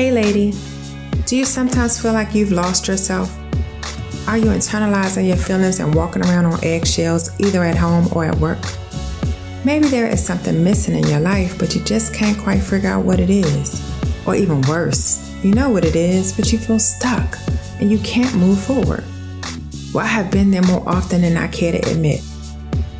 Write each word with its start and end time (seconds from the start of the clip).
Hey, 0.00 0.12
lady, 0.12 0.54
do 1.26 1.36
you 1.36 1.44
sometimes 1.44 2.00
feel 2.00 2.14
like 2.14 2.34
you've 2.34 2.52
lost 2.52 2.88
yourself? 2.88 3.30
Are 4.26 4.38
you 4.38 4.46
internalizing 4.46 5.28
your 5.28 5.36
feelings 5.36 5.78
and 5.78 5.94
walking 5.94 6.22
around 6.22 6.46
on 6.46 6.58
eggshells 6.64 7.38
either 7.38 7.62
at 7.62 7.76
home 7.76 8.08
or 8.12 8.24
at 8.24 8.34
work? 8.36 8.60
Maybe 9.62 9.88
there 9.88 10.08
is 10.08 10.24
something 10.24 10.64
missing 10.64 10.96
in 10.96 11.06
your 11.06 11.20
life, 11.20 11.58
but 11.58 11.74
you 11.74 11.84
just 11.84 12.14
can't 12.14 12.38
quite 12.38 12.60
figure 12.60 12.88
out 12.88 13.04
what 13.04 13.20
it 13.20 13.28
is. 13.28 13.78
Or 14.26 14.34
even 14.34 14.62
worse, 14.62 15.30
you 15.44 15.50
know 15.50 15.68
what 15.68 15.84
it 15.84 15.94
is, 15.94 16.32
but 16.32 16.50
you 16.50 16.56
feel 16.56 16.78
stuck 16.78 17.36
and 17.78 17.92
you 17.92 17.98
can't 17.98 18.34
move 18.36 18.58
forward. 18.58 19.04
Well, 19.92 20.02
I 20.02 20.08
have 20.08 20.30
been 20.30 20.50
there 20.50 20.62
more 20.62 20.82
often 20.88 21.20
than 21.20 21.36
I 21.36 21.48
care 21.48 21.72
to 21.72 21.90
admit. 21.90 22.22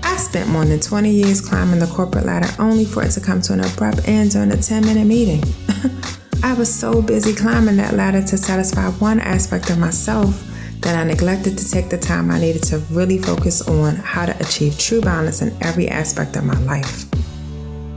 I 0.02 0.18
spent 0.18 0.50
more 0.50 0.66
than 0.66 0.80
20 0.80 1.10
years 1.10 1.40
climbing 1.40 1.80
the 1.80 1.86
corporate 1.86 2.26
ladder 2.26 2.54
only 2.58 2.84
for 2.84 3.02
it 3.02 3.12
to 3.12 3.22
come 3.22 3.40
to 3.40 3.54
an 3.54 3.60
abrupt 3.60 4.06
end 4.06 4.32
during 4.32 4.52
a 4.52 4.58
10 4.58 4.84
minute 4.84 5.06
meeting. 5.06 5.42
I 6.42 6.54
was 6.54 6.72
so 6.74 7.02
busy 7.02 7.34
climbing 7.34 7.76
that 7.76 7.94
ladder 7.94 8.22
to 8.22 8.38
satisfy 8.38 8.88
one 8.92 9.20
aspect 9.20 9.68
of 9.68 9.78
myself 9.78 10.42
that 10.80 10.96
I 10.96 11.04
neglected 11.04 11.58
to 11.58 11.70
take 11.70 11.90
the 11.90 11.98
time 11.98 12.30
I 12.30 12.40
needed 12.40 12.62
to 12.64 12.78
really 12.90 13.18
focus 13.18 13.68
on 13.68 13.96
how 13.96 14.24
to 14.24 14.34
achieve 14.40 14.78
true 14.78 15.02
balance 15.02 15.42
in 15.42 15.54
every 15.60 15.88
aspect 15.88 16.36
of 16.36 16.44
my 16.44 16.58
life. 16.60 17.04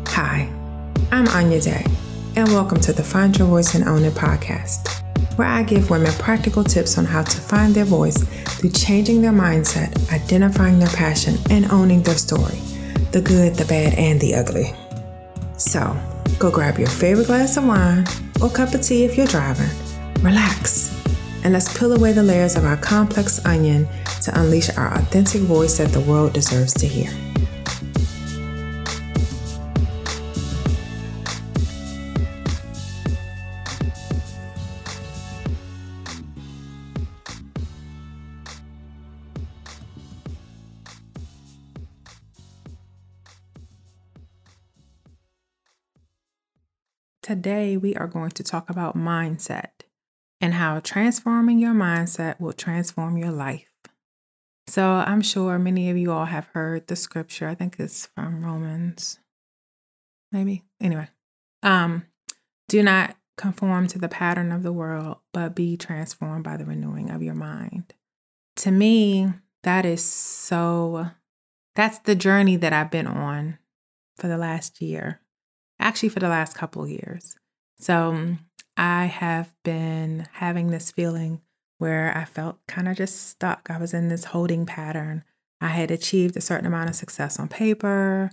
Hi, 0.07 0.51
I'm 1.09 1.25
Anya 1.29 1.61
Day, 1.61 1.85
and 2.35 2.49
welcome 2.49 2.81
to 2.81 2.91
the 2.91 3.01
Find 3.01 3.35
Your 3.37 3.47
Voice 3.47 3.75
and 3.75 3.87
Own 3.87 4.03
It 4.03 4.13
podcast, 4.13 5.01
where 5.37 5.47
I 5.47 5.63
give 5.63 5.89
women 5.89 6.11
practical 6.13 6.65
tips 6.65 6.97
on 6.97 7.05
how 7.05 7.23
to 7.23 7.37
find 7.39 7.73
their 7.73 7.85
voice 7.85 8.21
through 8.57 8.71
changing 8.71 9.21
their 9.21 9.31
mindset, 9.31 10.11
identifying 10.11 10.79
their 10.79 10.89
passion, 10.89 11.37
and 11.49 11.71
owning 11.71 12.03
their 12.03 12.17
story 12.17 12.59
the 13.13 13.21
good, 13.21 13.55
the 13.55 13.65
bad, 13.65 13.93
and 13.93 14.19
the 14.19 14.35
ugly. 14.35 14.73
So, 15.57 15.95
go 16.39 16.51
grab 16.51 16.77
your 16.77 16.89
favorite 16.89 17.27
glass 17.27 17.55
of 17.55 17.65
wine 17.65 18.05
or 18.43 18.49
cup 18.49 18.73
of 18.73 18.81
tea 18.81 19.05
if 19.05 19.15
you're 19.15 19.25
driving, 19.25 19.69
relax 20.21 20.91
and 21.43 21.53
let's 21.53 21.77
peel 21.77 21.93
away 21.93 22.11
the 22.11 22.23
layers 22.23 22.55
of 22.55 22.65
our 22.65 22.77
complex 22.77 23.43
onion 23.45 23.87
to 24.21 24.37
unleash 24.39 24.69
our 24.77 24.93
authentic 24.95 25.41
voice 25.41 25.77
that 25.77 25.89
the 25.89 26.01
world 26.01 26.33
deserves 26.33 26.73
to 26.73 26.85
hear. 26.85 27.32
Today, 47.33 47.77
we 47.77 47.95
are 47.95 48.05
going 48.05 48.29
to 48.29 48.43
talk 48.43 48.69
about 48.69 48.95
mindset 48.95 49.71
and 50.39 50.53
how 50.53 50.79
transforming 50.81 51.57
your 51.57 51.73
mindset 51.73 52.39
will 52.39 52.53
transform 52.53 53.17
your 53.17 53.31
life. 53.31 53.71
So 54.67 54.85
I'm 54.87 55.23
sure 55.23 55.57
many 55.57 55.89
of 55.89 55.97
you 55.97 56.11
all 56.11 56.25
have 56.25 56.45
heard 56.53 56.85
the 56.85 56.95
scripture. 56.95 57.47
I 57.47 57.55
think 57.55 57.77
it's 57.79 58.05
from 58.05 58.45
Romans. 58.45 59.17
Maybe. 60.31 60.61
Anyway. 60.79 61.07
Um 61.63 62.05
do 62.67 62.83
not 62.83 63.15
conform 63.35 63.87
to 63.87 63.97
the 63.97 64.09
pattern 64.09 64.51
of 64.51 64.61
the 64.61 64.71
world, 64.71 65.17
but 65.33 65.55
be 65.55 65.75
transformed 65.75 66.43
by 66.43 66.55
the 66.55 66.65
renewing 66.65 67.09
of 67.09 67.23
your 67.23 67.33
mind. 67.33 67.95
To 68.57 68.69
me, 68.69 69.33
that 69.63 69.87
is 69.87 70.05
so 70.05 71.07
that's 71.73 71.97
the 71.97 72.13
journey 72.13 72.57
that 72.57 72.73
I've 72.73 72.91
been 72.91 73.07
on 73.07 73.57
for 74.17 74.27
the 74.27 74.37
last 74.37 74.83
year. 74.83 75.19
Actually 75.83 76.09
for 76.09 76.21
the 76.21 76.29
last 76.29 76.55
couple 76.55 76.87
years. 76.87 77.35
So 77.77 78.11
um, 78.11 78.39
I 78.77 79.05
have 79.05 79.53
been 79.63 80.27
having 80.31 80.71
this 80.71 80.91
feeling 80.91 81.41
where 81.77 82.15
I 82.15 82.23
felt 82.23 82.65
kind 82.67 82.87
of 82.87 82.95
just 82.95 83.27
stuck. 83.27 83.67
I 83.69 83.77
was 83.77 83.93
in 83.93 84.07
this 84.07 84.23
holding 84.23 84.65
pattern. 84.65 85.25
I 85.59 85.67
had 85.67 85.91
achieved 85.91 86.37
a 86.37 86.41
certain 86.41 86.65
amount 86.65 86.89
of 86.89 86.95
success 86.95 87.37
on 87.37 87.49
paper. 87.49 88.31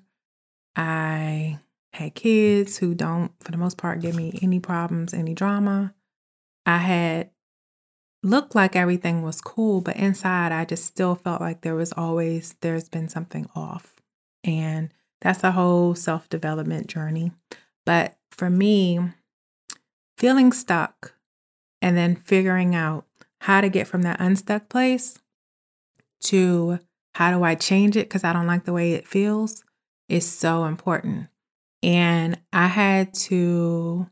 I 0.77 1.59
had 1.93 2.15
kids 2.15 2.78
who 2.78 2.94
don't, 2.94 3.33
for 3.41 3.50
the 3.50 3.59
most 3.59 3.77
part, 3.77 4.00
give 4.00 4.15
me 4.15 4.38
any 4.41 4.61
problems, 4.61 5.12
any 5.12 5.34
drama. 5.34 5.93
I 6.65 6.78
had 6.78 7.31
looked 8.22 8.55
like 8.55 8.77
everything 8.77 9.22
was 9.22 9.41
cool, 9.41 9.81
but 9.81 9.97
inside 9.97 10.53
I 10.53 10.65
just 10.65 10.84
still 10.84 11.17
felt 11.17 11.41
like 11.41 11.62
there 11.62 11.75
was 11.75 11.93
always, 11.93 12.55
there's 12.61 12.88
been 12.88 13.09
something 13.09 13.49
off. 13.56 13.97
And 14.44 14.94
that's 15.20 15.44
a 15.44 15.53
whole 15.53 15.94
self 15.94 16.28
development 16.28 16.86
journey. 16.86 17.32
But 17.84 18.16
for 18.31 18.50
me, 18.50 19.00
feeling 20.16 20.53
stuck 20.53 21.14
and 21.82 21.97
then 21.97 22.16
figuring 22.16 22.75
out 22.75 23.06
how 23.42 23.60
to 23.60 23.69
get 23.69 23.86
from 23.86 24.03
that 24.03 24.20
unstuck 24.20 24.69
place 24.69 25.19
to 26.20 26.78
how 27.14 27.31
do 27.36 27.42
I 27.42 27.54
change 27.54 27.97
it 27.97 28.08
because 28.08 28.25
I 28.25 28.32
don't 28.32 28.47
like 28.47 28.64
the 28.64 28.72
way 28.72 28.92
it 28.92 29.08
feels 29.08 29.64
is 30.08 30.31
so 30.31 30.64
important. 30.64 31.28
And 31.82 32.38
I 32.52 32.66
had 32.66 33.14
to, 33.14 34.08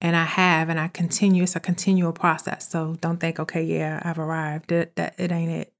and 0.00 0.16
I 0.16 0.24
have, 0.24 0.68
and 0.68 0.80
I 0.80 0.88
continue, 0.88 1.44
it's 1.44 1.54
a 1.54 1.60
continual 1.60 2.12
process. 2.12 2.68
So 2.68 2.96
don't 3.00 3.18
think, 3.18 3.38
okay, 3.38 3.62
yeah, 3.62 4.00
I've 4.04 4.18
arrived. 4.18 4.72
It, 4.72 4.96
that, 4.96 5.14
it 5.18 5.30
ain't 5.30 5.52
it. 5.52 5.72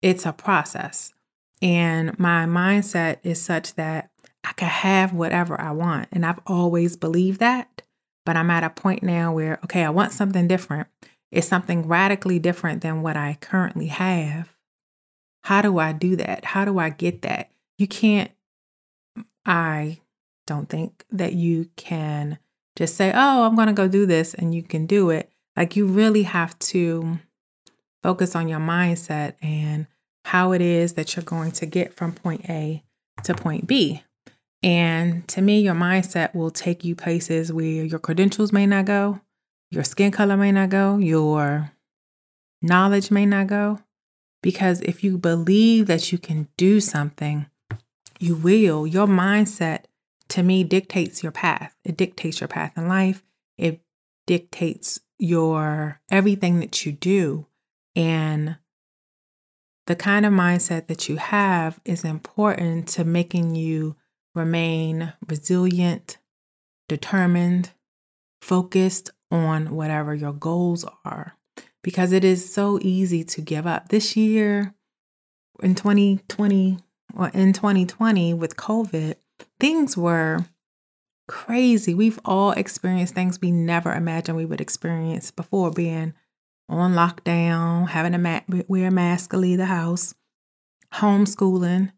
It's 0.00 0.24
a 0.24 0.32
process. 0.32 1.12
And 1.60 2.18
my 2.18 2.46
mindset 2.46 3.18
is 3.22 3.40
such 3.42 3.74
that 3.74 4.10
I 4.44 4.52
can 4.52 4.68
have 4.68 5.12
whatever 5.12 5.60
I 5.60 5.72
want. 5.72 6.08
And 6.12 6.24
I've 6.24 6.40
always 6.46 6.96
believed 6.96 7.40
that 7.40 7.82
but 8.28 8.36
I'm 8.36 8.50
at 8.50 8.62
a 8.62 8.68
point 8.68 9.02
now 9.02 9.32
where, 9.32 9.58
okay, 9.64 9.82
I 9.82 9.88
want 9.88 10.12
something 10.12 10.46
different. 10.46 10.86
It's 11.32 11.48
something 11.48 11.88
radically 11.88 12.38
different 12.38 12.82
than 12.82 13.00
what 13.00 13.16
I 13.16 13.38
currently 13.40 13.86
have. 13.86 14.54
How 15.44 15.62
do 15.62 15.78
I 15.78 15.92
do 15.92 16.14
that? 16.16 16.44
How 16.44 16.66
do 16.66 16.78
I 16.78 16.90
get 16.90 17.22
that? 17.22 17.50
You 17.78 17.88
can't, 17.88 18.30
I 19.46 20.00
don't 20.46 20.68
think 20.68 21.06
that 21.10 21.32
you 21.32 21.70
can 21.76 22.38
just 22.76 22.96
say, 22.96 23.12
oh, 23.14 23.44
I'm 23.44 23.54
going 23.54 23.68
to 23.68 23.72
go 23.72 23.88
do 23.88 24.04
this 24.04 24.34
and 24.34 24.54
you 24.54 24.62
can 24.62 24.84
do 24.84 25.08
it. 25.08 25.32
Like 25.56 25.74
you 25.74 25.86
really 25.86 26.24
have 26.24 26.58
to 26.58 27.20
focus 28.02 28.36
on 28.36 28.46
your 28.46 28.60
mindset 28.60 29.36
and 29.40 29.86
how 30.28 30.52
it 30.52 30.60
is 30.60 30.92
that 30.92 31.16
you're 31.16 31.24
going 31.24 31.50
to 31.50 31.64
get 31.64 31.94
from 31.94 32.12
point 32.12 32.44
A 32.50 32.84
to 33.24 33.34
point 33.34 33.66
B. 33.66 34.02
And 34.62 35.26
to 35.28 35.40
me, 35.40 35.60
your 35.60 35.74
mindset 35.74 36.34
will 36.34 36.50
take 36.50 36.84
you 36.84 36.94
places 36.94 37.50
where 37.50 37.84
your 37.84 37.98
credentials 37.98 38.52
may 38.52 38.66
not 38.66 38.84
go, 38.84 39.22
your 39.70 39.84
skin 39.84 40.10
color 40.10 40.36
may 40.36 40.52
not 40.52 40.68
go, 40.68 40.98
your 40.98 41.72
knowledge 42.60 43.10
may 43.10 43.24
not 43.24 43.46
go. 43.46 43.78
Because 44.42 44.82
if 44.82 45.02
you 45.02 45.16
believe 45.16 45.86
that 45.86 46.12
you 46.12 46.18
can 46.18 46.48
do 46.58 46.78
something, 46.78 47.46
you 48.20 48.36
will. 48.36 48.86
Your 48.86 49.06
mindset, 49.06 49.84
to 50.28 50.42
me, 50.42 50.62
dictates 50.62 51.22
your 51.22 51.32
path. 51.32 51.74
It 51.84 51.96
dictates 51.96 52.40
your 52.40 52.48
path 52.48 52.76
in 52.76 52.86
life. 52.86 53.24
It 53.56 53.80
dictates 54.26 55.00
your 55.18 56.02
everything 56.10 56.60
that 56.60 56.84
you 56.84 56.92
do. 56.92 57.46
And 57.96 58.58
the 59.88 59.96
kind 59.96 60.26
of 60.26 60.32
mindset 60.34 60.86
that 60.86 61.08
you 61.08 61.16
have 61.16 61.80
is 61.82 62.04
important 62.04 62.86
to 62.86 63.04
making 63.04 63.54
you 63.54 63.96
remain 64.34 65.14
resilient, 65.26 66.18
determined, 66.90 67.70
focused 68.42 69.10
on 69.30 69.74
whatever 69.74 70.14
your 70.14 70.34
goals 70.34 70.84
are 71.06 71.34
because 71.82 72.12
it 72.12 72.22
is 72.22 72.52
so 72.52 72.78
easy 72.82 73.24
to 73.24 73.40
give 73.40 73.66
up. 73.66 73.88
This 73.88 74.14
year 74.14 74.74
in 75.62 75.74
2020 75.74 76.78
or 77.16 77.28
in 77.28 77.54
2020 77.54 78.34
with 78.34 78.56
COVID, 78.56 79.14
things 79.58 79.96
were 79.96 80.44
crazy. 81.28 81.94
We've 81.94 82.20
all 82.26 82.50
experienced 82.50 83.14
things 83.14 83.40
we 83.40 83.52
never 83.52 83.94
imagined 83.94 84.36
we 84.36 84.44
would 84.44 84.60
experience 84.60 85.30
before 85.30 85.70
being 85.70 86.12
on 86.68 86.94
lockdown, 86.94 87.88
having 87.88 88.12
to 88.12 88.18
ma- 88.18 88.40
wear 88.68 88.88
a 88.88 88.90
mask 88.90 89.30
to 89.30 89.36
leave 89.36 89.58
the 89.58 89.66
house, 89.66 90.14
homeschooling, 90.94 91.92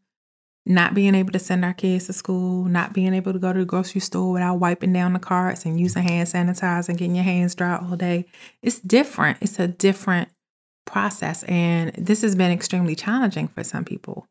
not 0.67 0.95
being 0.95 1.15
able 1.15 1.33
to 1.33 1.39
send 1.39 1.65
our 1.65 1.73
kids 1.73 2.07
to 2.07 2.13
school, 2.13 2.65
not 2.65 2.93
being 2.93 3.15
able 3.15 3.33
to 3.33 3.39
go 3.39 3.53
to 3.53 3.61
the 3.61 3.65
grocery 3.65 4.01
store 4.01 4.33
without 4.33 4.57
wiping 4.57 4.93
down 4.93 5.13
the 5.13 5.19
carts 5.19 5.65
and 5.65 5.81
using 5.81 6.03
hand 6.03 6.29
sanitizer 6.29 6.91
and 6.91 6.99
getting 6.99 7.17
your 7.17 7.25
hands 7.25 7.55
dry 7.55 7.77
all 7.77 7.97
day. 7.97 8.27
It's 8.63 8.79
different. 8.81 9.39
It's 9.41 9.59
a 9.59 9.69
different 9.69 10.29
process. 10.87 11.43
And 11.45 11.93
this 11.95 12.23
has 12.23 12.35
been 12.35 12.51
extremely 12.51 12.95
challenging 12.95 13.49
for 13.49 13.65
some 13.65 13.85
people. 13.85 14.27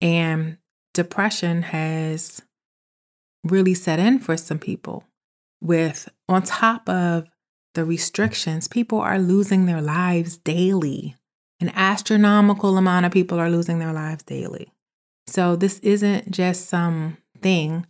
And 0.00 0.58
depression 0.94 1.62
has 1.62 2.42
really 3.44 3.74
set 3.74 3.98
in 3.98 4.18
for 4.18 4.36
some 4.36 4.58
people. 4.58 5.04
With 5.60 6.08
on 6.28 6.42
top 6.42 6.88
of 6.88 7.28
the 7.74 7.84
restrictions, 7.84 8.68
people 8.68 9.00
are 9.00 9.18
losing 9.18 9.66
their 9.66 9.80
lives 9.80 10.36
daily. 10.36 11.16
An 11.60 11.70
astronomical 11.74 12.76
amount 12.76 13.06
of 13.06 13.12
people 13.12 13.38
are 13.38 13.50
losing 13.50 13.78
their 13.78 13.92
lives 13.92 14.22
daily. 14.24 14.72
So 15.26 15.56
this 15.56 15.78
isn't 15.78 16.30
just 16.30 16.68
some 16.68 17.18
thing 17.40 17.86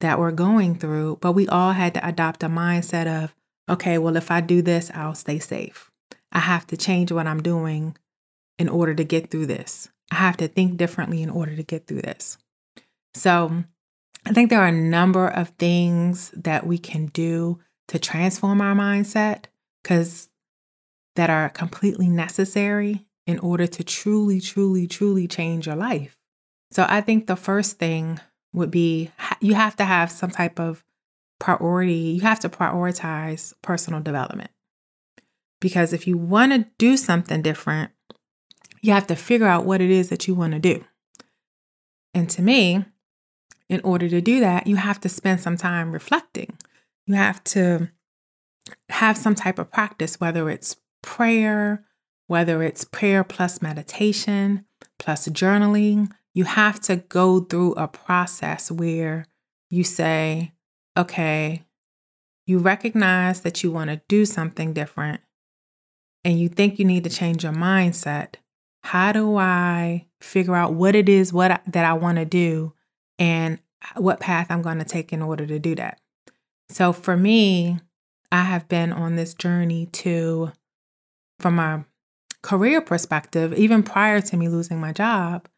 that 0.00 0.18
we're 0.18 0.32
going 0.32 0.76
through, 0.76 1.18
but 1.20 1.32
we 1.32 1.48
all 1.48 1.72
had 1.72 1.94
to 1.94 2.06
adopt 2.06 2.42
a 2.42 2.48
mindset 2.48 3.06
of, 3.06 3.34
okay, 3.68 3.96
well, 3.98 4.16
if 4.16 4.30
I 4.30 4.40
do 4.40 4.60
this, 4.60 4.90
I'll 4.94 5.14
stay 5.14 5.38
safe. 5.38 5.90
I 6.30 6.40
have 6.40 6.66
to 6.68 6.76
change 6.76 7.10
what 7.10 7.26
I'm 7.26 7.42
doing 7.42 7.96
in 8.58 8.68
order 8.68 8.94
to 8.94 9.04
get 9.04 9.30
through 9.30 9.46
this. 9.46 9.88
I 10.10 10.16
have 10.16 10.36
to 10.38 10.48
think 10.48 10.76
differently 10.76 11.22
in 11.22 11.30
order 11.30 11.56
to 11.56 11.62
get 11.62 11.86
through 11.86 12.02
this. 12.02 12.36
So 13.14 13.64
I 14.26 14.32
think 14.32 14.50
there 14.50 14.60
are 14.60 14.68
a 14.68 14.72
number 14.72 15.26
of 15.26 15.50
things 15.50 16.30
that 16.36 16.66
we 16.66 16.78
can 16.78 17.06
do 17.06 17.60
to 17.88 17.98
transform 17.98 18.60
our 18.60 18.74
mindset 18.74 19.44
because 19.82 20.28
that 21.16 21.30
are 21.30 21.48
completely 21.48 22.08
necessary 22.08 23.06
in 23.26 23.38
order 23.38 23.66
to 23.66 23.84
truly, 23.84 24.40
truly, 24.40 24.86
truly 24.86 25.26
change 25.26 25.66
your 25.66 25.76
life. 25.76 26.16
So 26.70 26.86
I 26.88 27.00
think 27.00 27.26
the 27.26 27.36
first 27.36 27.78
thing 27.78 28.20
would 28.52 28.70
be 28.70 29.10
you 29.40 29.54
have 29.54 29.76
to 29.76 29.84
have 29.84 30.10
some 30.10 30.30
type 30.30 30.58
of 30.58 30.84
priority. 31.38 31.92
You 31.92 32.22
have 32.22 32.40
to 32.40 32.48
prioritize 32.48 33.52
personal 33.62 34.00
development. 34.00 34.50
Because 35.60 35.92
if 35.92 36.06
you 36.06 36.18
want 36.18 36.52
to 36.52 36.66
do 36.78 36.96
something 36.96 37.42
different, 37.42 37.90
you 38.82 38.92
have 38.92 39.06
to 39.06 39.16
figure 39.16 39.46
out 39.46 39.64
what 39.64 39.80
it 39.80 39.90
is 39.90 40.10
that 40.10 40.28
you 40.28 40.34
want 40.34 40.52
to 40.52 40.58
do. 40.58 40.84
And 42.12 42.28
to 42.30 42.42
me, 42.42 42.84
in 43.68 43.80
order 43.82 44.08
to 44.08 44.20
do 44.20 44.40
that, 44.40 44.66
you 44.66 44.76
have 44.76 45.00
to 45.00 45.08
spend 45.08 45.40
some 45.40 45.56
time 45.56 45.92
reflecting. 45.92 46.56
You 47.06 47.14
have 47.14 47.42
to 47.44 47.90
have 48.88 49.16
some 49.16 49.34
type 49.34 49.58
of 49.58 49.70
practice, 49.70 50.20
whether 50.20 50.48
it's 50.48 50.76
prayer, 51.02 51.84
whether 52.26 52.62
it's 52.62 52.84
prayer 52.84 53.24
plus 53.24 53.60
meditation, 53.60 54.64
plus 54.98 55.28
journaling. 55.28 56.10
You 56.32 56.44
have 56.44 56.80
to 56.82 56.96
go 56.96 57.40
through 57.40 57.74
a 57.74 57.86
process 57.86 58.70
where 58.70 59.26
you 59.70 59.84
say, 59.84 60.52
okay, 60.96 61.64
you 62.46 62.58
recognize 62.58 63.42
that 63.42 63.62
you 63.62 63.70
want 63.70 63.90
to 63.90 64.00
do 64.08 64.24
something 64.24 64.72
different 64.72 65.20
and 66.24 66.40
you 66.40 66.48
think 66.48 66.78
you 66.78 66.84
need 66.84 67.04
to 67.04 67.10
change 67.10 67.44
your 67.44 67.52
mindset. 67.52 68.34
How 68.82 69.12
do 69.12 69.36
I 69.36 70.06
figure 70.20 70.54
out 70.54 70.74
what 70.74 70.94
it 70.94 71.08
is 71.08 71.32
what 71.32 71.50
I, 71.50 71.60
that 71.66 71.84
I 71.84 71.94
want 71.94 72.16
to 72.16 72.24
do 72.24 72.74
and 73.18 73.58
uh, 73.82 74.00
what 74.00 74.20
path 74.20 74.46
I'm 74.50 74.62
going 74.62 74.78
to 74.78 74.84
take 74.84 75.12
in 75.12 75.22
order 75.22 75.46
to 75.46 75.58
do 75.58 75.74
that? 75.76 76.00
So 76.68 76.92
for 76.92 77.16
me, 77.16 77.78
I 78.32 78.42
have 78.42 78.68
been 78.68 78.92
on 78.92 79.16
this 79.16 79.34
journey 79.34 79.86
to 79.86 80.52
from 81.38 81.58
a 81.58 81.84
career 82.42 82.80
perspective, 82.80 83.54
even 83.54 83.82
prior 83.82 84.20
to 84.20 84.36
me 84.36 84.48
losing 84.48 84.80
my 84.80 84.92
job, 84.92 85.48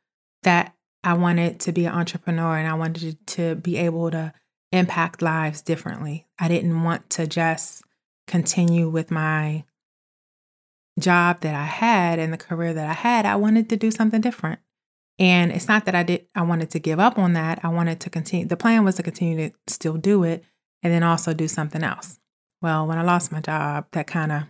that 0.42 0.74
I 1.02 1.14
wanted 1.14 1.60
to 1.60 1.72
be 1.72 1.86
an 1.86 1.94
entrepreneur 1.94 2.56
and 2.56 2.68
I 2.68 2.74
wanted 2.74 3.24
to 3.28 3.54
be 3.56 3.76
able 3.76 4.10
to 4.10 4.32
impact 4.72 5.22
lives 5.22 5.62
differently. 5.62 6.26
I 6.38 6.48
didn't 6.48 6.82
want 6.82 7.08
to 7.10 7.26
just 7.26 7.82
continue 8.26 8.88
with 8.88 9.10
my 9.10 9.64
job 10.98 11.40
that 11.40 11.54
I 11.54 11.64
had 11.64 12.18
and 12.18 12.32
the 12.32 12.38
career 12.38 12.74
that 12.74 12.88
I 12.88 12.92
had. 12.92 13.26
I 13.26 13.36
wanted 13.36 13.68
to 13.70 13.76
do 13.76 13.90
something 13.90 14.20
different. 14.20 14.60
And 15.18 15.50
it's 15.50 15.68
not 15.68 15.86
that 15.86 15.94
I 15.94 16.02
did 16.02 16.26
I 16.34 16.42
wanted 16.42 16.70
to 16.70 16.78
give 16.78 17.00
up 17.00 17.18
on 17.18 17.32
that. 17.34 17.60
I 17.62 17.68
wanted 17.68 18.00
to 18.00 18.10
continue 18.10 18.46
the 18.46 18.56
plan 18.56 18.84
was 18.84 18.96
to 18.96 19.02
continue 19.02 19.48
to 19.48 19.54
still 19.66 19.96
do 19.96 20.24
it 20.24 20.44
and 20.86 20.94
then 20.94 21.02
also 21.02 21.34
do 21.34 21.48
something 21.48 21.82
else. 21.82 22.20
Well, 22.62 22.86
when 22.86 22.96
I 22.96 23.02
lost 23.02 23.32
my 23.32 23.40
job, 23.40 23.86
that 23.90 24.06
kind 24.06 24.30
of 24.30 24.42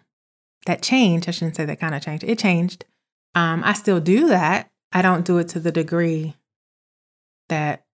that 0.67 0.83
changed. 0.83 1.29
I 1.29 1.33
shouldn't 1.33 1.57
say 1.57 1.65
that 1.65 1.81
kind 1.81 1.95
of 1.95 2.03
changed. 2.03 2.25
It 2.25 2.39
changed. 2.39 2.85
Um, 3.35 3.63
I 3.65 3.73
still 3.73 4.01
do 4.01 4.29
that. 4.29 4.69
I 4.93 5.01
don't 5.01 5.25
do 5.25 5.39
it 5.39 5.49
to 5.49 5.61
the 5.61 5.73
degree 5.73 6.35
that 7.49 7.85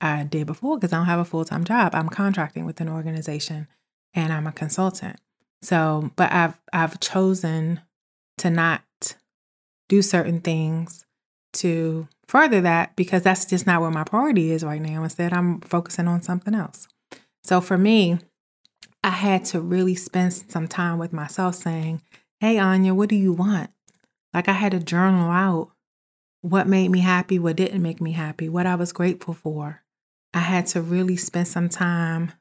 I 0.00 0.24
did 0.24 0.48
before 0.48 0.76
because 0.76 0.92
I 0.92 0.96
don't 0.96 1.06
have 1.06 1.20
a 1.20 1.24
full 1.24 1.44
time 1.44 1.64
job. 1.64 1.94
I'm 1.94 2.08
contracting 2.08 2.66
with 2.66 2.80
an 2.80 2.88
organization 2.88 3.68
and 4.14 4.32
I'm 4.32 4.48
a 4.48 4.52
consultant. 4.52 5.20
So, 5.62 6.10
but 6.16 6.32
I've 6.32 6.58
I've 6.72 6.98
chosen 6.98 7.82
to 8.38 8.50
not 8.50 8.82
do 9.88 10.02
certain 10.02 10.40
things 10.40 11.06
to 11.52 12.08
further 12.26 12.60
that 12.62 12.96
because 12.96 13.22
that's 13.22 13.44
just 13.44 13.64
not 13.64 13.80
where 13.80 13.92
my 13.92 14.02
priority 14.02 14.50
is 14.50 14.64
right 14.64 14.82
now. 14.82 15.04
Instead, 15.04 15.32
I'm 15.32 15.60
focusing 15.60 16.08
on 16.08 16.20
something 16.20 16.52
else. 16.52 16.88
So 17.46 17.60
for 17.60 17.78
me, 17.78 18.18
I 19.04 19.10
had 19.10 19.44
to 19.46 19.60
really 19.60 19.94
spend 19.94 20.32
some 20.32 20.66
time 20.66 20.98
with 20.98 21.12
myself 21.12 21.54
saying, 21.54 22.02
Hey, 22.40 22.58
Anya, 22.58 22.92
what 22.92 23.08
do 23.08 23.14
you 23.14 23.32
want? 23.32 23.70
Like 24.34 24.48
I 24.48 24.52
had 24.52 24.72
to 24.72 24.80
journal 24.80 25.30
out 25.30 25.70
what 26.40 26.66
made 26.66 26.90
me 26.90 26.98
happy, 26.98 27.38
what 27.38 27.54
didn't 27.54 27.82
make 27.82 28.00
me 28.00 28.12
happy, 28.12 28.48
what 28.48 28.66
I 28.66 28.74
was 28.74 28.92
grateful 28.92 29.32
for. 29.32 29.84
I 30.34 30.40
had 30.40 30.66
to 30.68 30.82
really 30.82 31.16
spend 31.16 31.46
some 31.46 31.68
time 31.68 32.32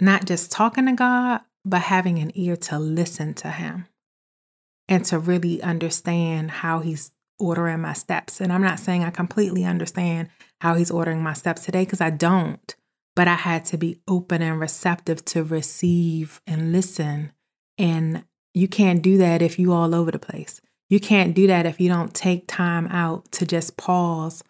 not 0.00 0.24
just 0.24 0.50
talking 0.50 0.86
to 0.86 0.92
God, 0.92 1.42
but 1.64 1.82
having 1.82 2.18
an 2.18 2.32
ear 2.34 2.56
to 2.56 2.80
listen 2.80 3.34
to 3.34 3.48
Him 3.48 3.86
and 4.88 5.04
to 5.04 5.20
really 5.20 5.62
understand 5.62 6.50
how 6.50 6.80
He's 6.80 7.12
ordering 7.38 7.80
my 7.80 7.92
steps. 7.92 8.40
And 8.40 8.52
I'm 8.52 8.62
not 8.62 8.80
saying 8.80 9.04
I 9.04 9.10
completely 9.10 9.64
understand 9.64 10.30
how 10.60 10.74
He's 10.74 10.90
ordering 10.90 11.22
my 11.22 11.32
steps 11.32 11.64
today 11.64 11.84
because 11.84 12.00
I 12.00 12.10
don't, 12.10 12.74
but 13.14 13.28
I 13.28 13.34
had 13.34 13.64
to 13.66 13.76
be 13.76 14.00
open 14.08 14.42
and 14.42 14.58
receptive 14.58 15.24
to 15.26 15.44
receive 15.44 16.40
and 16.46 16.72
listen. 16.72 17.32
And 17.78 18.24
you 18.54 18.68
can't 18.68 19.02
do 19.02 19.18
that 19.18 19.42
if 19.42 19.58
you 19.58 19.72
all 19.72 19.94
over 19.94 20.10
the 20.10 20.18
place. 20.18 20.60
You 20.88 21.00
can't 21.00 21.34
do 21.34 21.46
that 21.46 21.66
if 21.66 21.80
you 21.80 21.88
don't 21.88 22.14
take 22.14 22.46
time 22.46 22.86
out 22.88 23.30
to 23.32 23.46
just 23.46 23.76
pause 23.76 24.42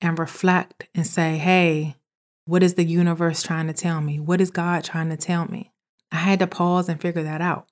and 0.00 0.18
reflect 0.18 0.88
and 0.94 1.06
say, 1.06 1.38
hey, 1.38 1.96
what 2.44 2.62
is 2.62 2.74
the 2.74 2.84
universe 2.84 3.42
trying 3.42 3.66
to 3.66 3.72
tell 3.72 4.00
me? 4.00 4.20
What 4.20 4.40
is 4.40 4.50
God 4.50 4.84
trying 4.84 5.10
to 5.10 5.16
tell 5.16 5.46
me? 5.46 5.72
I 6.10 6.16
had 6.16 6.38
to 6.38 6.46
pause 6.46 6.88
and 6.88 7.00
figure 7.00 7.22
that 7.22 7.40
out. 7.40 7.68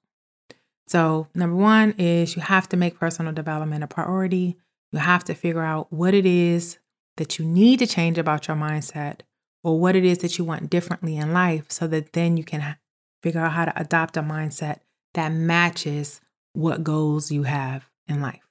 So, 0.88 1.28
number 1.34 1.56
one 1.56 1.92
is 1.98 2.36
you 2.36 2.42
have 2.42 2.68
to 2.68 2.76
make 2.76 2.98
personal 2.98 3.32
development 3.32 3.82
a 3.82 3.88
priority. 3.88 4.56
You 4.92 4.98
have 4.98 5.24
to 5.24 5.34
figure 5.34 5.62
out 5.62 5.92
what 5.92 6.14
it 6.14 6.26
is 6.26 6.78
that 7.16 7.38
you 7.38 7.44
need 7.44 7.78
to 7.78 7.86
change 7.86 8.18
about 8.18 8.46
your 8.46 8.56
mindset 8.56 9.20
or 9.66 9.80
what 9.80 9.96
it 9.96 10.04
is 10.04 10.18
that 10.18 10.38
you 10.38 10.44
want 10.44 10.70
differently 10.70 11.16
in 11.16 11.32
life 11.32 11.64
so 11.72 11.88
that 11.88 12.12
then 12.12 12.36
you 12.36 12.44
can 12.44 12.76
figure 13.20 13.40
out 13.40 13.50
how 13.50 13.64
to 13.64 13.80
adopt 13.80 14.16
a 14.16 14.22
mindset 14.22 14.78
that 15.14 15.32
matches 15.32 16.20
what 16.52 16.84
goals 16.84 17.32
you 17.32 17.42
have 17.42 17.90
in 18.06 18.22
life. 18.22 18.46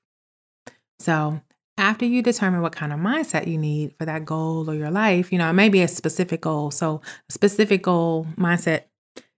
So, 1.00 1.40
after 1.78 2.06
you 2.06 2.22
determine 2.22 2.62
what 2.62 2.76
kind 2.76 2.92
of 2.92 3.00
mindset 3.00 3.48
you 3.48 3.58
need 3.58 3.96
for 3.98 4.04
that 4.04 4.26
goal 4.26 4.70
or 4.70 4.76
your 4.76 4.92
life, 4.92 5.32
you 5.32 5.38
know, 5.38 5.50
it 5.50 5.54
may 5.54 5.70
be 5.70 5.82
a 5.82 5.88
specific 5.88 6.42
goal. 6.42 6.70
So, 6.70 7.00
a 7.30 7.32
specific 7.32 7.82
goal 7.82 8.28
mindset 8.38 8.84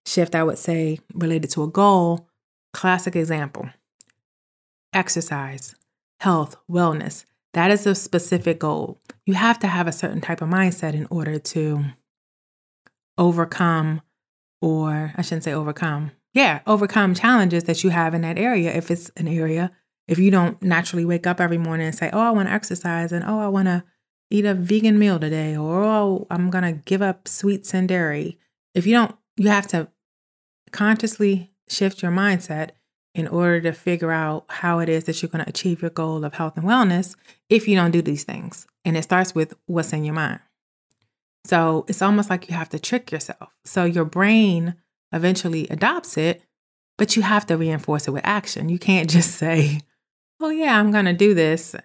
shift, 0.07 0.33
I 0.33 0.43
would 0.43 0.57
say, 0.57 0.99
related 1.13 1.51
to 1.51 1.63
a 1.63 1.67
goal, 1.67 2.27
classic 2.73 3.15
example 3.15 3.69
exercise, 4.93 5.75
health, 6.21 6.55
wellness. 6.67 7.25
That 7.57 7.71
is 7.71 7.87
a 7.87 7.95
specific 7.95 8.59
goal. 8.59 9.01
You 9.25 9.33
have 9.33 9.57
to 9.59 9.67
have 9.67 9.87
a 9.87 9.91
certain 9.91 10.21
type 10.21 10.43
of 10.43 10.47
mindset 10.47 10.93
in 10.93 11.07
order 11.09 11.39
to 11.39 11.85
overcome, 13.17 14.03
or 14.61 15.11
I 15.17 15.23
shouldn't 15.23 15.43
say 15.43 15.53
overcome, 15.53 16.11
yeah, 16.35 16.61
overcome 16.67 17.15
challenges 17.15 17.63
that 17.63 17.83
you 17.83 17.89
have 17.89 18.13
in 18.13 18.21
that 18.21 18.37
area 18.37 18.71
if 18.71 18.91
it's 18.91 19.09
an 19.17 19.27
area 19.27 19.71
if 20.07 20.19
you 20.19 20.29
don't 20.29 20.61
naturally 20.61 21.03
wake 21.03 21.25
up 21.25 21.41
every 21.41 21.57
morning 21.57 21.87
and 21.87 21.95
say, 21.95 22.11
oh, 22.13 22.19
I 22.19 22.29
want 22.29 22.47
to 22.47 22.53
exercise 22.53 23.11
and 23.11 23.25
oh, 23.25 23.39
I 23.39 23.47
want 23.47 23.67
to 23.67 23.83
eat 24.29 24.45
a 24.45 24.53
vegan 24.53 24.99
meal 24.99 25.19
today 25.19 25.57
or 25.57 25.83
oh, 25.83 26.27
I'm 26.29 26.51
going 26.51 26.63
to 26.63 26.79
give 26.85 27.01
up 27.01 27.27
sweets 27.27 27.73
and 27.73 27.89
dairy. 27.89 28.37
If 28.75 28.85
you 28.85 28.93
don't, 28.93 29.15
you 29.35 29.49
have 29.49 29.65
to 29.69 29.87
consciously 30.71 31.53
shift 31.67 32.03
your 32.03 32.11
mindset 32.11 32.71
in 33.17 33.27
order 33.27 33.59
to 33.59 33.73
figure 33.73 34.11
out 34.11 34.45
how 34.47 34.77
it 34.77 34.87
is 34.87 35.05
that 35.05 35.21
you're 35.21 35.29
going 35.29 35.43
to 35.43 35.49
achieve 35.49 35.81
your 35.81 35.89
goal 35.89 36.23
of 36.23 36.35
health 36.35 36.55
and 36.55 36.67
wellness 36.67 37.15
if 37.49 37.67
you 37.67 37.75
don't 37.75 37.89
do 37.89 38.01
these 38.01 38.23
things. 38.23 38.67
And 38.85 38.95
it 38.95 39.03
starts 39.03 39.33
with 39.33 39.55
what's 39.65 39.91
in 39.91 40.05
your 40.05 40.13
mind. 40.13 40.39
So 41.43 41.83
it's 41.87 42.03
almost 42.03 42.29
like 42.29 42.47
you 42.47 42.55
have 42.55 42.69
to 42.69 42.79
trick 42.79 43.11
yourself. 43.11 43.49
So 43.65 43.85
your 43.85 44.05
brain 44.05 44.75
eventually 45.11 45.67
adopts 45.69 46.15
it, 46.15 46.43
but 46.95 47.15
you 47.15 47.23
have 47.23 47.47
to 47.47 47.57
reinforce 47.57 48.07
it 48.07 48.11
with 48.11 48.23
action. 48.23 48.69
You 48.69 48.77
can't 48.77 49.09
just 49.17 49.31
say, 49.31 49.81
oh 50.39 50.51
yeah, 50.51 50.79
I'm 50.79 50.91
going 50.91 51.05
to 51.05 51.13
do 51.13 51.33
this 51.33 51.75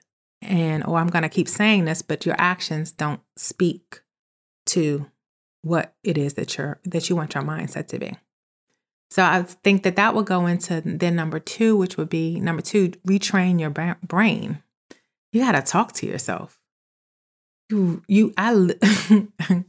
and 0.42 0.84
or 0.84 0.98
I'm 0.98 1.08
going 1.08 1.22
to 1.22 1.30
keep 1.30 1.48
saying 1.48 1.86
this, 1.86 2.02
but 2.02 2.26
your 2.26 2.36
actions 2.36 2.92
don't 2.92 3.22
speak 3.38 4.02
to 4.66 5.06
what 5.62 5.94
it 6.04 6.18
is 6.18 6.34
that 6.34 6.58
you're 6.58 6.78
that 6.84 7.08
you 7.08 7.16
want 7.16 7.34
your 7.34 7.42
mindset 7.42 7.86
to 7.88 7.98
be. 7.98 8.18
So 9.12 9.23
I 9.23 9.42
think 9.42 9.83
that 9.83 9.97
that 9.97 10.14
would 10.14 10.25
go 10.25 10.47
into 10.47 10.81
then 10.81 11.16
number 11.16 11.38
2, 11.38 11.76
which 11.76 11.99
would 11.99 12.09
be 12.09 12.40
number 12.40 12.62
2, 12.62 12.92
retrain 13.07 13.61
your 13.61 13.69
brain. 13.69 14.62
You 15.33 15.42
got 15.42 15.52
to 15.52 15.61
talk 15.61 15.92
to 15.97 16.07
yourself. 16.07 16.59
You 17.69 18.02
you 18.09 18.33
I 18.38 18.71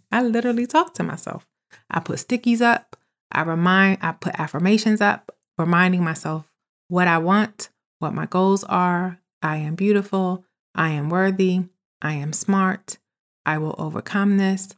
I 0.14 0.24
literally 0.24 0.66
talk 0.66 0.94
to 0.94 1.04
myself. 1.04 1.46
I 1.92 2.00
put 2.00 2.20
stickies 2.20 2.62
up. 2.62 2.96
I 3.34 3.42
remind 3.42 3.98
I 4.02 4.14
put 4.14 4.40
affirmations 4.40 5.02
up 5.02 5.36
reminding 5.58 6.06
myself 6.06 6.50
what 6.88 7.10
I 7.10 7.18
want, 7.18 7.70
what 8.00 8.14
my 8.14 8.28
goals 8.28 8.64
are. 8.64 9.20
I 9.42 9.58
am 9.58 9.76
beautiful. 9.76 10.46
I 10.74 10.92
am 10.92 11.10
worthy. 11.10 11.64
I 12.02 12.14
am 12.14 12.32
smart. 12.32 12.98
I 13.46 13.58
will 13.58 13.76
overcome 13.78 14.38
this. 14.38 14.70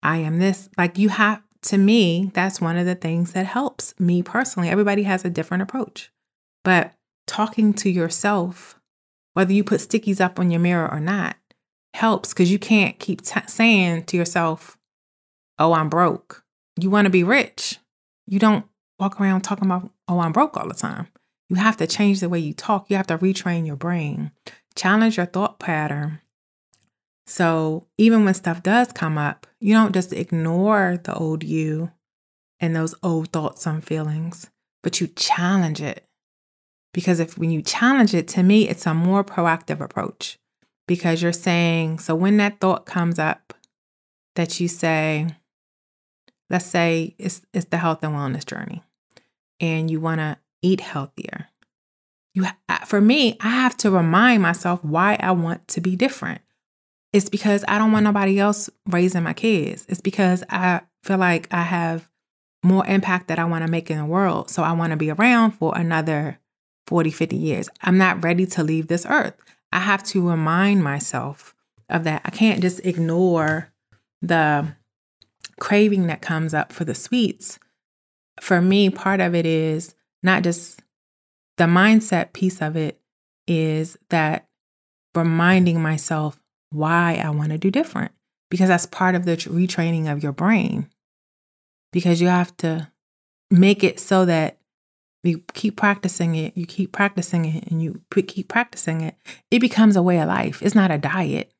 I 0.00 0.18
am 0.18 0.38
this. 0.38 0.68
Like 0.78 0.96
you 0.96 1.08
have 1.08 1.42
to 1.72 1.78
me, 1.78 2.30
that's 2.34 2.60
one 2.60 2.76
of 2.76 2.84
the 2.84 2.94
things 2.94 3.32
that 3.32 3.46
helps 3.46 3.98
me 3.98 4.22
personally. 4.22 4.68
Everybody 4.68 5.04
has 5.04 5.24
a 5.24 5.30
different 5.30 5.62
approach. 5.62 6.12
But 6.64 6.92
talking 7.26 7.72
to 7.72 7.88
yourself, 7.88 8.78
whether 9.32 9.54
you 9.54 9.64
put 9.64 9.80
stickies 9.80 10.20
up 10.20 10.38
on 10.38 10.50
your 10.50 10.60
mirror 10.60 10.86
or 10.92 11.00
not, 11.00 11.36
helps 11.94 12.34
because 12.34 12.52
you 12.52 12.58
can't 12.58 12.98
keep 12.98 13.22
t- 13.22 13.40
saying 13.46 14.04
to 14.04 14.18
yourself, 14.18 14.76
Oh, 15.58 15.72
I'm 15.72 15.88
broke. 15.88 16.44
You 16.78 16.90
want 16.90 17.06
to 17.06 17.10
be 17.10 17.24
rich. 17.24 17.78
You 18.26 18.38
don't 18.38 18.66
walk 18.98 19.18
around 19.18 19.40
talking 19.40 19.64
about, 19.64 19.90
Oh, 20.08 20.20
I'm 20.20 20.32
broke 20.32 20.58
all 20.58 20.68
the 20.68 20.74
time. 20.74 21.08
You 21.48 21.56
have 21.56 21.78
to 21.78 21.86
change 21.86 22.20
the 22.20 22.28
way 22.28 22.38
you 22.38 22.52
talk. 22.52 22.90
You 22.90 22.98
have 22.98 23.06
to 23.06 23.16
retrain 23.16 23.66
your 23.66 23.76
brain, 23.76 24.30
challenge 24.74 25.16
your 25.16 25.24
thought 25.24 25.58
pattern. 25.58 26.20
So 27.26 27.86
even 27.98 28.24
when 28.24 28.34
stuff 28.34 28.62
does 28.62 28.92
come 28.92 29.16
up, 29.16 29.46
you 29.60 29.74
don't 29.74 29.94
just 29.94 30.12
ignore 30.12 30.98
the 31.02 31.14
old 31.14 31.44
you 31.44 31.90
and 32.60 32.74
those 32.76 32.94
old 33.02 33.30
thoughts 33.30 33.66
and 33.66 33.84
feelings, 33.84 34.50
but 34.82 35.00
you 35.00 35.06
challenge 35.08 35.80
it. 35.80 36.04
Because 36.92 37.20
if 37.20 37.38
when 37.38 37.50
you 37.50 37.62
challenge 37.62 38.14
it, 38.14 38.28
to 38.28 38.42
me, 38.42 38.68
it's 38.68 38.86
a 38.86 38.92
more 38.92 39.24
proactive 39.24 39.80
approach 39.80 40.38
because 40.86 41.22
you're 41.22 41.32
saying, 41.32 41.98
so 41.98 42.14
when 42.14 42.36
that 42.36 42.60
thought 42.60 42.84
comes 42.84 43.18
up, 43.18 43.54
that 44.36 44.60
you 44.60 44.68
say, 44.68 45.28
let's 46.50 46.66
say 46.66 47.14
it's, 47.18 47.40
it's 47.54 47.66
the 47.66 47.78
health 47.78 48.02
and 48.02 48.14
wellness 48.14 48.44
journey, 48.44 48.82
and 49.58 49.90
you 49.90 50.00
want 50.00 50.18
to 50.18 50.38
eat 50.60 50.80
healthier. 50.80 51.48
You, 52.34 52.46
for 52.86 53.00
me, 53.00 53.38
I 53.40 53.48
have 53.48 53.76
to 53.78 53.90
remind 53.90 54.42
myself 54.42 54.84
why 54.84 55.16
I 55.18 55.32
want 55.32 55.66
to 55.68 55.80
be 55.80 55.96
different. 55.96 56.41
It's 57.12 57.28
because 57.28 57.64
I 57.68 57.78
don't 57.78 57.92
want 57.92 58.04
nobody 58.04 58.38
else 58.38 58.70
raising 58.88 59.22
my 59.22 59.34
kids. 59.34 59.84
It's 59.88 60.00
because 60.00 60.42
I 60.48 60.80
feel 61.04 61.18
like 61.18 61.48
I 61.52 61.62
have 61.62 62.08
more 62.62 62.86
impact 62.86 63.28
that 63.28 63.38
I 63.38 63.44
want 63.44 63.64
to 63.64 63.70
make 63.70 63.90
in 63.90 63.98
the 63.98 64.04
world. 64.04 64.48
So 64.50 64.62
I 64.62 64.72
want 64.72 64.92
to 64.92 64.96
be 64.96 65.10
around 65.10 65.52
for 65.52 65.76
another 65.76 66.38
40, 66.86 67.10
50 67.10 67.36
years. 67.36 67.68
I'm 67.82 67.98
not 67.98 68.22
ready 68.24 68.46
to 68.46 68.62
leave 68.62 68.86
this 68.86 69.04
earth. 69.08 69.34
I 69.72 69.80
have 69.80 70.04
to 70.04 70.28
remind 70.28 70.82
myself 70.82 71.54
of 71.88 72.04
that. 72.04 72.22
I 72.24 72.30
can't 72.30 72.62
just 72.62 72.80
ignore 72.84 73.72
the 74.20 74.74
craving 75.60 76.06
that 76.06 76.22
comes 76.22 76.54
up 76.54 76.72
for 76.72 76.84
the 76.84 76.94
sweets. 76.94 77.58
For 78.40 78.60
me, 78.60 78.90
part 78.90 79.20
of 79.20 79.34
it 79.34 79.46
is 79.46 79.94
not 80.22 80.42
just 80.42 80.80
the 81.56 81.64
mindset 81.64 82.32
piece 82.32 82.62
of 82.62 82.76
it 82.76 83.00
is 83.46 83.98
that 84.08 84.46
reminding 85.14 85.82
myself 85.82 86.41
why 86.72 87.20
I 87.22 87.30
want 87.30 87.50
to 87.50 87.58
do 87.58 87.70
different 87.70 88.12
because 88.52 88.68
that's 88.68 88.84
part 88.84 89.14
of 89.14 89.24
the 89.24 89.34
retraining 89.36 90.12
of 90.12 90.22
your 90.22 90.32
brain. 90.32 90.86
Because 91.90 92.20
you 92.20 92.28
have 92.28 92.54
to 92.58 92.90
make 93.50 93.82
it 93.82 93.98
so 93.98 94.26
that 94.26 94.58
you 95.22 95.42
keep 95.54 95.76
practicing 95.76 96.34
it, 96.34 96.54
you 96.54 96.66
keep 96.66 96.92
practicing 96.92 97.46
it, 97.46 97.70
and 97.70 97.82
you 97.82 98.02
keep 98.26 98.48
practicing 98.48 99.00
it, 99.00 99.14
it 99.50 99.60
becomes 99.60 99.96
a 99.96 100.02
way 100.02 100.20
of 100.20 100.28
life. 100.28 100.62
It's 100.62 100.74
not 100.74 100.90
a 100.90 100.98
diet 100.98 101.50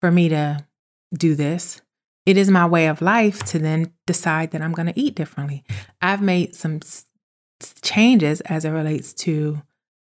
for 0.00 0.10
me 0.10 0.28
to 0.30 0.66
do 1.14 1.36
this. 1.36 1.80
It 2.26 2.36
is 2.36 2.50
my 2.50 2.66
way 2.66 2.86
of 2.86 3.00
life 3.00 3.44
to 3.44 3.60
then 3.60 3.92
decide 4.06 4.50
that 4.50 4.62
I'm 4.62 4.72
going 4.72 4.92
to 4.92 5.00
eat 5.00 5.14
differently. 5.14 5.62
I've 6.02 6.22
made 6.22 6.56
some 6.56 6.80
changes 7.82 8.40
as 8.42 8.64
it 8.64 8.70
relates 8.70 9.12
to 9.14 9.62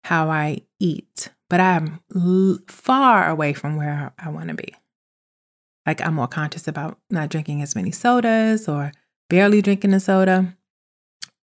how 0.03 0.29
I 0.29 0.63
eat, 0.79 1.29
but 1.55 1.61
I'm 1.61 2.01
l- 2.13 2.59
far 2.67 3.29
away 3.29 3.53
from 3.53 3.77
where 3.77 4.11
I 4.19 4.27
want 4.27 4.49
to 4.49 4.55
be. 4.55 4.75
Like, 5.85 6.05
I'm 6.05 6.15
more 6.15 6.27
conscious 6.27 6.67
about 6.67 6.99
not 7.09 7.29
drinking 7.29 7.61
as 7.61 7.77
many 7.77 7.91
sodas 7.91 8.67
or 8.67 8.91
barely 9.29 9.61
drinking 9.61 9.93
a 9.93 10.01
soda. 10.01 10.53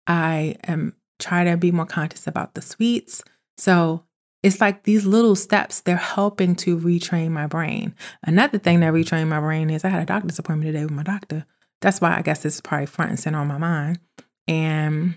I 0.08 0.58
am 0.68 0.98
try 1.18 1.46
to 1.46 1.56
be 1.56 1.72
more 1.72 1.86
conscious 1.86 2.28
about 2.28 2.56
the 2.56 2.62
sweets. 2.62 3.24
So 3.58 4.04
it's 4.44 4.60
like 4.60 4.84
these 4.84 5.06
little 5.06 5.38
steps, 5.38 5.80
they're 5.80 5.96
helping 5.96 6.58
to 6.58 6.78
retrain 6.78 7.30
my 7.30 7.48
brain. 7.48 7.96
Another 8.22 8.58
thing 8.58 8.82
that 8.82 8.92
retrained 8.92 9.30
my 9.30 9.40
brain 9.40 9.70
is 9.70 9.86
I 9.86 9.90
had 9.90 10.04
a 10.04 10.06
doctor's 10.06 10.40
appointment 10.40 10.74
today 10.74 10.84
with 10.84 10.92
my 10.92 11.04
doctor. 11.04 11.46
That's 11.80 12.02
why 12.02 12.18
I 12.18 12.22
guess 12.22 12.44
this 12.44 12.56
is 12.56 12.62
probably 12.62 12.88
front 12.88 13.12
and 13.12 13.20
center 13.20 13.40
on 13.40 13.48
my 13.48 13.58
mind. 13.58 14.00
And 14.46 15.16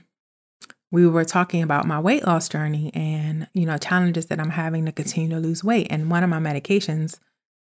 we 0.94 1.08
were 1.08 1.24
talking 1.24 1.60
about 1.60 1.88
my 1.88 1.98
weight 1.98 2.24
loss 2.24 2.48
journey 2.48 2.92
and, 2.94 3.48
you 3.52 3.66
know, 3.66 3.76
challenges 3.76 4.26
that 4.26 4.38
I'm 4.38 4.50
having 4.50 4.86
to 4.86 4.92
continue 4.92 5.28
to 5.30 5.40
lose 5.40 5.64
weight. 5.64 5.88
And 5.90 6.08
one 6.08 6.22
of 6.22 6.30
my 6.30 6.38
medications 6.38 7.18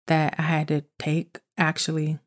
that 0.09 0.35
I 0.37 0.43
had 0.43 0.69
to 0.69 0.85
take 0.99 1.41
actually 1.57 2.19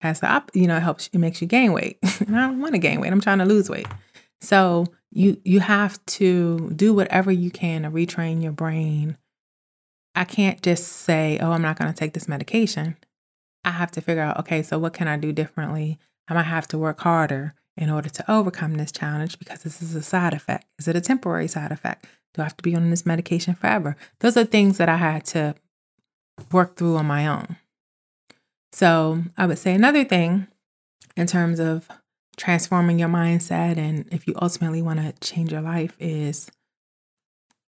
has 0.00 0.20
the 0.20 0.32
op, 0.32 0.50
you 0.54 0.66
know, 0.66 0.78
it 0.78 0.82
helps, 0.82 1.10
it 1.12 1.18
makes 1.18 1.42
you 1.42 1.46
gain 1.46 1.74
weight. 1.74 1.98
and 2.20 2.34
I 2.34 2.46
don't 2.46 2.60
want 2.62 2.72
to 2.72 2.78
gain 2.78 2.98
weight. 3.02 3.12
I'm 3.12 3.20
trying 3.20 3.40
to 3.40 3.44
lose 3.44 3.68
weight. 3.68 3.86
So 4.40 4.86
you 5.10 5.38
you 5.44 5.60
have 5.60 6.04
to 6.06 6.72
do 6.74 6.94
whatever 6.94 7.30
you 7.30 7.50
can 7.50 7.82
to 7.82 7.90
retrain 7.90 8.42
your 8.42 8.52
brain. 8.52 9.18
I 10.14 10.24
can't 10.24 10.62
just 10.62 10.88
say, 10.88 11.38
"Oh, 11.40 11.52
I'm 11.52 11.62
not 11.62 11.78
going 11.78 11.92
to 11.92 11.96
take 11.96 12.14
this 12.14 12.26
medication." 12.26 12.96
I 13.64 13.70
have 13.70 13.92
to 13.92 14.00
figure 14.00 14.22
out, 14.22 14.40
okay, 14.40 14.62
so 14.62 14.78
what 14.78 14.94
can 14.94 15.06
I 15.06 15.16
do 15.16 15.32
differently? 15.32 16.00
I 16.26 16.34
might 16.34 16.44
have 16.44 16.66
to 16.68 16.78
work 16.78 17.00
harder 17.00 17.54
in 17.82 17.90
order 17.90 18.08
to 18.08 18.30
overcome 18.30 18.74
this 18.74 18.92
challenge 18.92 19.40
because 19.40 19.64
this 19.64 19.82
is 19.82 19.96
a 19.96 20.02
side 20.02 20.32
effect. 20.32 20.66
Is 20.78 20.86
it 20.86 20.94
a 20.94 21.00
temporary 21.00 21.48
side 21.48 21.72
effect? 21.72 22.06
Do 22.32 22.40
I 22.40 22.44
have 22.44 22.56
to 22.56 22.62
be 22.62 22.76
on 22.76 22.90
this 22.90 23.04
medication 23.04 23.54
forever? 23.54 23.96
Those 24.20 24.36
are 24.36 24.44
things 24.44 24.78
that 24.78 24.88
I 24.88 24.96
had 24.96 25.24
to 25.26 25.56
work 26.52 26.76
through 26.76 26.96
on 26.96 27.06
my 27.06 27.26
own. 27.26 27.56
So 28.72 29.24
I 29.36 29.46
would 29.46 29.58
say 29.58 29.74
another 29.74 30.04
thing 30.04 30.46
in 31.16 31.26
terms 31.26 31.58
of 31.58 31.88
transforming 32.36 33.00
your 33.00 33.08
mindset 33.08 33.76
and 33.76 34.06
if 34.12 34.28
you 34.28 34.34
ultimately 34.40 34.80
want 34.80 35.00
to 35.00 35.12
change 35.20 35.50
your 35.52 35.60
life 35.60 35.94
is 35.98 36.50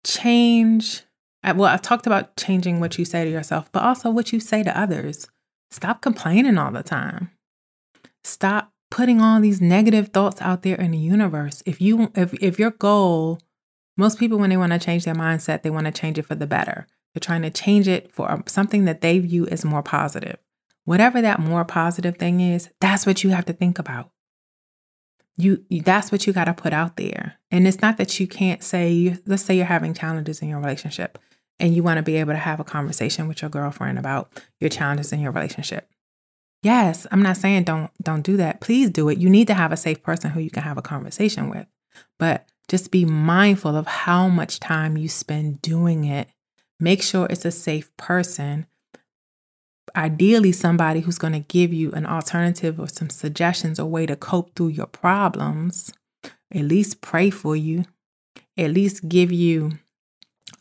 change 0.06 1.02
well 1.44 1.64
i've 1.64 1.82
talked 1.82 2.06
about 2.06 2.36
changing 2.36 2.80
what 2.80 3.00
you 3.00 3.04
say 3.04 3.24
to 3.24 3.32
yourself 3.32 3.68
but 3.72 3.82
also 3.82 4.12
what 4.12 4.32
you 4.32 4.40
say 4.40 4.62
to 4.62 4.80
others 4.80 5.28
stop 5.72 6.02
complaining 6.02 6.60
all 6.60 6.72
the 6.72 6.84
time 6.84 7.32
stop 8.24 8.73
putting 8.94 9.20
all 9.20 9.42
these 9.42 9.60
negative 9.60 10.10
thoughts 10.10 10.40
out 10.40 10.62
there 10.62 10.76
in 10.76 10.92
the 10.92 10.98
universe 11.00 11.64
if 11.66 11.82
you 11.82 12.12
if, 12.16 12.32
if 12.36 12.60
your 12.60 12.70
goal 12.70 13.40
most 13.98 14.20
people 14.20 14.38
when 14.38 14.52
they 14.52 14.58
want 14.58 14.72
to 14.72 14.78
change 14.78 15.04
their 15.04 15.16
mindset 15.16 15.64
they 15.64 15.70
want 15.72 15.88
to 15.88 15.92
change 15.92 16.20
it 16.20 16.28
for 16.28 16.36
the 16.36 16.46
better 16.46 16.86
they're 17.12 17.20
trying 17.20 17.42
to 17.42 17.50
change 17.50 17.88
it 17.88 18.14
for 18.14 18.32
um, 18.32 18.44
something 18.46 18.86
that 18.86 19.02
they 19.02 19.18
view 19.18 19.48
as 19.48 19.66
more 19.66 19.82
positive 19.82 20.38
whatever 20.86 21.24
that 21.24 21.40
more 21.40 21.66
positive 21.66 22.18
thing 22.18 22.40
is 22.40 22.70
that's 22.80 23.04
what 23.04 23.24
you 23.24 23.32
have 23.32 23.46
to 23.46 23.54
think 23.54 23.80
about 23.80 24.12
you, 25.38 25.66
you 25.68 25.82
that's 25.82 26.12
what 26.12 26.28
you 26.28 26.34
got 26.34 26.46
to 26.46 26.54
put 26.54 26.74
out 26.74 26.98
there. 26.98 27.40
And 27.50 27.68
it's 27.68 27.82
not 27.82 27.98
that 27.98 28.20
you 28.20 28.28
can't 28.28 28.64
say, 28.64 29.18
let's 29.26 29.44
say 29.44 29.56
you're 29.56 29.66
having 29.66 29.96
challenges 29.96 30.44
in 30.44 30.50
your 30.50 30.60
relationship 30.60 31.18
and 31.60 31.76
you 31.76 31.84
want 31.84 31.98
to 31.98 32.04
be 32.04 32.18
able 32.18 32.34
to 32.34 32.38
have 32.38 32.60
a 32.60 32.64
conversation 32.64 33.28
with 33.28 33.42
your 33.42 33.50
girlfriend 33.50 33.98
about 33.98 34.42
your 34.60 34.70
challenges 34.70 35.12
in 35.12 35.20
your 35.20 35.32
relationship. 35.32 35.90
Yes, 36.64 37.06
I'm 37.12 37.22
not 37.22 37.38
saying 37.38 37.66
don't 37.66 37.92
don't 38.02 38.24
do 38.24 38.38
that. 38.38 38.62
Please 38.62 38.90
do 38.90 39.10
it. 39.10 39.20
You 39.20 39.30
need 39.30 39.48
to 39.48 39.54
have 39.54 39.72
a 39.72 39.78
safe 39.78 40.02
person 40.02 40.32
who 40.32 40.40
you 40.40 40.50
can 40.50 40.64
have 40.64 40.78
a 40.78 40.82
conversation 40.82 41.50
with. 41.50 41.68
But 42.18 42.48
just 42.68 42.90
be 42.90 43.06
mindful 43.06 43.76
of 43.76 43.86
how 43.86 44.30
much 44.30 44.60
time 44.60 44.98
you 44.98 45.10
spend 45.10 45.62
doing 45.62 46.06
it. 46.06 46.30
Make 46.80 47.04
sure 47.04 47.28
it's 47.30 47.46
a 47.46 47.52
safe 47.52 47.96
person 47.98 48.66
ideally 49.96 50.52
somebody 50.52 51.02
who's 51.02 51.18
going 51.18 51.34
to 51.34 51.40
give 51.40 51.74
you 51.74 51.92
an 51.92 52.06
alternative 52.06 52.80
or 52.80 52.88
some 52.88 53.10
suggestions 53.10 53.80
or 53.80 53.86
way 53.86 54.06
to 54.06 54.16
cope 54.16 54.56
through 54.56 54.70
your 54.70 54.88
problems, 54.88 55.94
at 56.24 56.64
least 56.64 57.02
pray 57.02 57.30
for 57.30 57.56
you, 57.56 57.86
at 58.58 58.72
least 58.72 59.08
give 59.08 59.32
you 59.32 59.74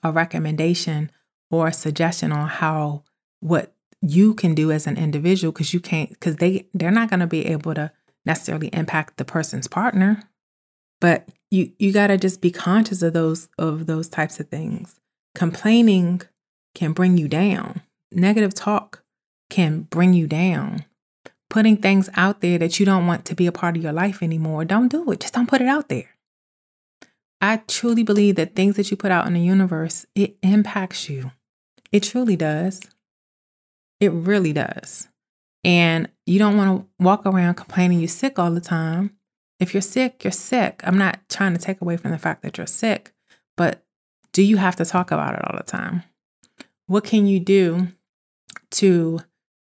a 0.02 0.12
recommendation 0.12 1.10
or 1.50 1.68
a 1.68 1.72
suggestion 1.72 2.32
on 2.32 2.48
how 2.48 3.04
what 3.40 3.74
you 4.02 4.34
can 4.34 4.54
do 4.54 4.70
as 4.70 4.86
an 4.86 4.96
individual 4.96 5.52
because 5.52 5.72
you 5.72 5.80
can't 5.80 6.10
because 6.10 6.36
they 6.36 6.66
they're 6.74 6.90
not 6.90 7.08
going 7.08 7.20
to 7.20 7.26
be 7.26 7.46
able 7.46 7.74
to 7.74 7.90
necessarily 8.26 8.68
impact 8.68 9.16
the 9.16 9.24
person's 9.24 9.68
partner 9.68 10.22
but 11.00 11.28
you 11.50 11.72
you 11.78 11.92
got 11.92 12.08
to 12.08 12.18
just 12.18 12.40
be 12.40 12.50
conscious 12.50 13.02
of 13.02 13.12
those 13.12 13.48
of 13.58 13.86
those 13.86 14.08
types 14.08 14.40
of 14.40 14.48
things 14.48 15.00
complaining 15.34 16.20
can 16.74 16.92
bring 16.92 17.16
you 17.16 17.28
down 17.28 17.80
negative 18.10 18.54
talk 18.54 19.02
can 19.52 19.82
bring 19.82 20.14
you 20.14 20.26
down. 20.26 20.84
Putting 21.50 21.76
things 21.76 22.08
out 22.14 22.40
there 22.40 22.58
that 22.58 22.80
you 22.80 22.86
don't 22.86 23.06
want 23.06 23.26
to 23.26 23.34
be 23.34 23.46
a 23.46 23.52
part 23.52 23.76
of 23.76 23.82
your 23.82 23.92
life 23.92 24.22
anymore, 24.22 24.64
don't 24.64 24.88
do 24.88 25.12
it. 25.12 25.20
Just 25.20 25.34
don't 25.34 25.48
put 25.48 25.60
it 25.60 25.68
out 25.68 25.90
there. 25.90 26.08
I 27.42 27.58
truly 27.68 28.02
believe 28.02 28.36
that 28.36 28.56
things 28.56 28.76
that 28.76 28.90
you 28.90 28.96
put 28.96 29.10
out 29.10 29.26
in 29.26 29.34
the 29.34 29.40
universe, 29.40 30.06
it 30.14 30.36
impacts 30.42 31.10
you. 31.10 31.32
It 31.92 32.04
truly 32.04 32.36
does. 32.36 32.80
It 34.02 34.10
really 34.10 34.52
does. 34.52 35.06
And 35.62 36.08
you 36.26 36.40
don't 36.40 36.56
want 36.56 36.80
to 36.80 37.04
walk 37.04 37.24
around 37.24 37.54
complaining 37.54 38.00
you're 38.00 38.08
sick 38.08 38.36
all 38.36 38.50
the 38.50 38.60
time. 38.60 39.16
If 39.60 39.72
you're 39.72 39.80
sick, 39.80 40.24
you're 40.24 40.32
sick. 40.32 40.80
I'm 40.82 40.98
not 40.98 41.20
trying 41.28 41.52
to 41.52 41.60
take 41.60 41.80
away 41.80 41.96
from 41.96 42.10
the 42.10 42.18
fact 42.18 42.42
that 42.42 42.58
you're 42.58 42.66
sick, 42.66 43.12
but 43.56 43.84
do 44.32 44.42
you 44.42 44.56
have 44.56 44.74
to 44.76 44.84
talk 44.84 45.12
about 45.12 45.34
it 45.34 45.44
all 45.44 45.56
the 45.56 45.62
time? 45.62 46.02
What 46.88 47.04
can 47.04 47.28
you 47.28 47.38
do 47.38 47.92
to 48.72 49.20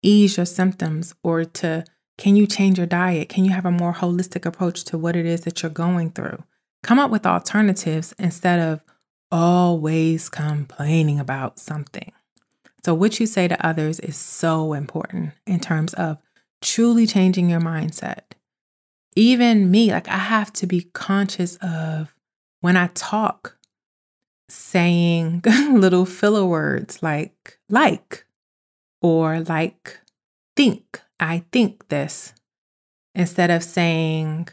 ease 0.02 0.38
your 0.38 0.46
symptoms 0.46 1.14
or 1.22 1.44
to 1.44 1.84
Can 2.16 2.36
you 2.36 2.46
change 2.46 2.78
your 2.78 2.86
diet? 2.86 3.28
Can 3.28 3.44
you 3.44 3.50
have 3.50 3.66
a 3.66 3.70
more 3.70 3.92
holistic 3.92 4.46
approach 4.46 4.84
to 4.84 4.96
what 4.96 5.14
it 5.14 5.26
is 5.26 5.42
that 5.42 5.62
you're 5.62 5.70
going 5.70 6.10
through? 6.10 6.42
Come 6.82 6.98
up 6.98 7.10
with 7.10 7.26
alternatives 7.26 8.14
instead 8.18 8.60
of 8.60 8.80
always 9.30 10.30
complaining 10.30 11.20
about 11.20 11.58
something. 11.58 12.12
So, 12.84 12.94
what 12.94 13.20
you 13.20 13.26
say 13.26 13.46
to 13.48 13.66
others 13.66 14.00
is 14.00 14.16
so 14.16 14.72
important 14.72 15.32
in 15.46 15.60
terms 15.60 15.94
of 15.94 16.18
truly 16.60 17.06
changing 17.06 17.48
your 17.48 17.60
mindset. 17.60 18.22
Even 19.14 19.70
me, 19.70 19.92
like 19.92 20.08
I 20.08 20.16
have 20.16 20.52
to 20.54 20.66
be 20.66 20.88
conscious 20.92 21.56
of 21.56 22.14
when 22.60 22.76
I 22.76 22.88
talk, 22.94 23.56
saying 24.48 25.42
little 25.70 26.06
filler 26.06 26.44
words 26.44 27.02
like 27.02 27.58
like 27.68 28.24
or 29.00 29.40
like 29.40 30.00
think. 30.56 31.00
I 31.20 31.44
think 31.52 31.88
this 31.88 32.34
instead 33.14 33.50
of 33.50 33.62
saying 33.62 34.48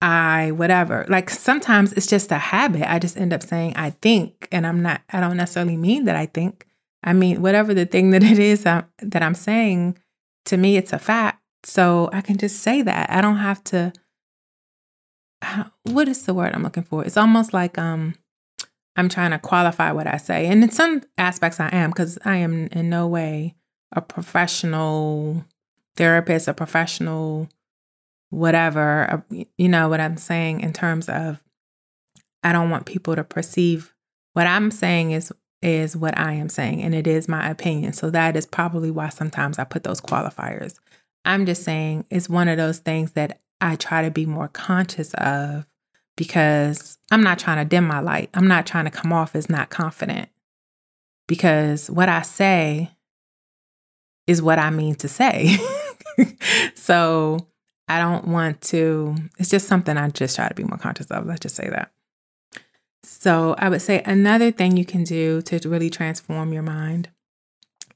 I 0.00 0.52
whatever. 0.52 1.04
Like 1.08 1.28
sometimes 1.28 1.92
it's 1.92 2.06
just 2.06 2.30
a 2.30 2.38
habit. 2.38 2.90
I 2.90 2.98
just 2.98 3.16
end 3.16 3.32
up 3.32 3.42
saying 3.42 3.74
I 3.76 3.90
think 3.90 4.48
and 4.50 4.66
I'm 4.66 4.80
not 4.82 5.02
I 5.10 5.20
don't 5.20 5.36
necessarily 5.36 5.76
mean 5.76 6.04
that 6.04 6.16
I 6.16 6.26
think. 6.26 6.66
I 7.06 7.12
mean 7.12 7.40
whatever 7.40 7.72
the 7.72 7.86
thing 7.86 8.10
that 8.10 8.22
it 8.24 8.38
is 8.38 8.64
that 8.64 8.88
I'm 9.22 9.34
saying 9.34 9.96
to 10.46 10.56
me 10.56 10.76
it's 10.76 10.92
a 10.92 10.98
fact. 10.98 11.40
So 11.62 12.10
I 12.12 12.20
can 12.20 12.36
just 12.36 12.60
say 12.60 12.82
that. 12.82 13.10
I 13.10 13.20
don't 13.20 13.38
have 13.38 13.62
to 13.64 13.92
what 15.84 16.08
is 16.08 16.24
the 16.24 16.34
word 16.34 16.52
I'm 16.52 16.62
looking 16.62 16.82
for? 16.82 17.04
It's 17.04 17.16
almost 17.16 17.54
like 17.54 17.78
um 17.78 18.14
I'm 18.96 19.08
trying 19.08 19.30
to 19.30 19.38
qualify 19.38 19.92
what 19.92 20.06
I 20.06 20.16
say. 20.16 20.46
And 20.46 20.62
in 20.64 20.70
some 20.70 21.02
aspects 21.16 21.60
I 21.60 21.68
am 21.68 21.92
cuz 21.92 22.18
I 22.24 22.36
am 22.36 22.66
in 22.72 22.90
no 22.90 23.06
way 23.06 23.54
a 23.92 24.02
professional 24.02 25.44
therapist, 25.96 26.48
a 26.48 26.54
professional 26.54 27.48
whatever, 28.30 29.22
uh, 29.30 29.44
you 29.56 29.68
know 29.68 29.88
what 29.88 30.00
I'm 30.00 30.16
saying 30.16 30.60
in 30.60 30.72
terms 30.72 31.08
of 31.08 31.40
I 32.42 32.52
don't 32.52 32.70
want 32.70 32.86
people 32.86 33.14
to 33.16 33.24
perceive 33.24 33.94
what 34.32 34.46
I'm 34.46 34.70
saying 34.70 35.12
is 35.12 35.32
is 35.66 35.96
what 35.96 36.18
I 36.18 36.32
am 36.32 36.48
saying 36.48 36.82
and 36.82 36.94
it 36.94 37.06
is 37.06 37.28
my 37.28 37.48
opinion. 37.48 37.92
So 37.92 38.10
that 38.10 38.36
is 38.36 38.46
probably 38.46 38.90
why 38.90 39.08
sometimes 39.08 39.58
I 39.58 39.64
put 39.64 39.84
those 39.84 40.00
qualifiers. 40.00 40.74
I'm 41.24 41.46
just 41.46 41.64
saying 41.64 42.04
it's 42.10 42.28
one 42.28 42.48
of 42.48 42.56
those 42.56 42.78
things 42.78 43.12
that 43.12 43.40
I 43.60 43.76
try 43.76 44.02
to 44.02 44.10
be 44.10 44.26
more 44.26 44.48
conscious 44.48 45.14
of 45.14 45.66
because 46.16 46.98
I'm 47.10 47.22
not 47.22 47.38
trying 47.38 47.58
to 47.58 47.64
dim 47.64 47.86
my 47.86 48.00
light. 48.00 48.30
I'm 48.34 48.48
not 48.48 48.66
trying 48.66 48.84
to 48.84 48.90
come 48.90 49.12
off 49.12 49.34
as 49.34 49.48
not 49.48 49.70
confident 49.70 50.28
because 51.26 51.90
what 51.90 52.08
I 52.08 52.22
say 52.22 52.90
is 54.26 54.42
what 54.42 54.58
I 54.58 54.70
mean 54.70 54.94
to 54.96 55.08
say. 55.08 55.58
so 56.74 57.46
I 57.88 57.98
don't 57.98 58.28
want 58.28 58.60
to, 58.62 59.14
it's 59.38 59.50
just 59.50 59.68
something 59.68 59.96
I 59.96 60.08
just 60.10 60.36
try 60.36 60.48
to 60.48 60.54
be 60.54 60.64
more 60.64 60.78
conscious 60.78 61.06
of. 61.06 61.26
Let's 61.26 61.40
just 61.40 61.56
say 61.56 61.68
that. 61.68 61.92
So 63.18 63.54
I 63.58 63.70
would 63.70 63.80
say 63.80 64.02
another 64.04 64.50
thing 64.50 64.76
you 64.76 64.84
can 64.84 65.02
do 65.02 65.40
to 65.42 65.68
really 65.68 65.88
transform 65.88 66.52
your 66.52 66.62
mind 66.62 67.08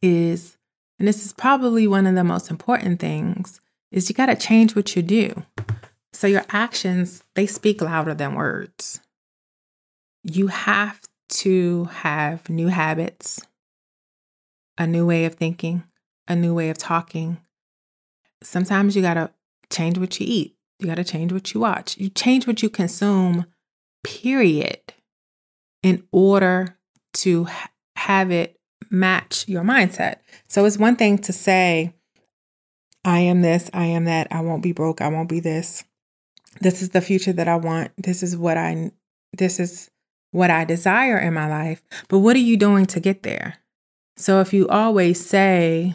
is, 0.00 0.56
and 0.98 1.06
this 1.06 1.26
is 1.26 1.34
probably 1.34 1.86
one 1.86 2.06
of 2.06 2.14
the 2.14 2.24
most 2.24 2.50
important 2.50 3.00
things, 3.00 3.60
is 3.92 4.08
you 4.08 4.14
got 4.14 4.26
to 4.26 4.34
change 4.34 4.74
what 4.74 4.96
you 4.96 5.02
do. 5.02 5.44
So 6.14 6.26
your 6.26 6.44
actions, 6.48 7.22
they 7.34 7.46
speak 7.46 7.82
louder 7.82 8.14
than 8.14 8.34
words. 8.34 9.00
You 10.24 10.46
have 10.46 11.00
to 11.28 11.84
have 11.84 12.48
new 12.48 12.68
habits, 12.68 13.40
a 14.78 14.86
new 14.86 15.04
way 15.06 15.26
of 15.26 15.34
thinking, 15.34 15.84
a 16.28 16.34
new 16.34 16.54
way 16.54 16.70
of 16.70 16.78
talking. 16.78 17.38
Sometimes 18.42 18.96
you 18.96 19.02
got 19.02 19.14
to 19.14 19.30
change 19.70 19.98
what 19.98 20.18
you 20.18 20.26
eat. 20.28 20.56
You 20.78 20.86
got 20.86 20.94
to 20.94 21.04
change 21.04 21.30
what 21.30 21.52
you 21.52 21.60
watch. 21.60 21.98
You 21.98 22.08
change 22.08 22.46
what 22.46 22.62
you 22.62 22.70
consume, 22.70 23.44
period, 24.02 24.94
in 25.82 26.02
order 26.12 26.76
to 27.12 27.44
ha- 27.44 27.70
have 27.96 28.30
it 28.30 28.58
match 28.90 29.46
your 29.48 29.62
mindset. 29.62 30.16
So 30.48 30.64
it's 30.64 30.78
one 30.78 30.96
thing 30.96 31.18
to 31.18 31.32
say, 31.32 31.94
I 33.04 33.20
am 33.20 33.40
this, 33.40 33.70
I 33.72 33.86
am 33.86 34.04
that, 34.04 34.28
I 34.30 34.40
won't 34.40 34.62
be 34.62 34.72
broke, 34.72 35.00
I 35.00 35.08
won't 35.08 35.28
be 35.28 35.40
this. 35.40 35.84
This 36.60 36.82
is 36.82 36.90
the 36.90 37.00
future 37.00 37.32
that 37.32 37.48
I 37.48 37.56
want. 37.56 37.92
This 37.96 38.22
is 38.22 38.36
what 38.36 38.56
I 38.56 38.90
this 39.36 39.60
is 39.60 39.90
what 40.32 40.50
I 40.50 40.64
desire 40.64 41.18
in 41.18 41.34
my 41.34 41.48
life. 41.48 41.82
But 42.08 42.18
what 42.18 42.36
are 42.36 42.40
you 42.40 42.56
doing 42.56 42.86
to 42.86 43.00
get 43.00 43.22
there? 43.22 43.58
So 44.16 44.40
if 44.40 44.52
you 44.52 44.68
always 44.68 45.24
say 45.24 45.94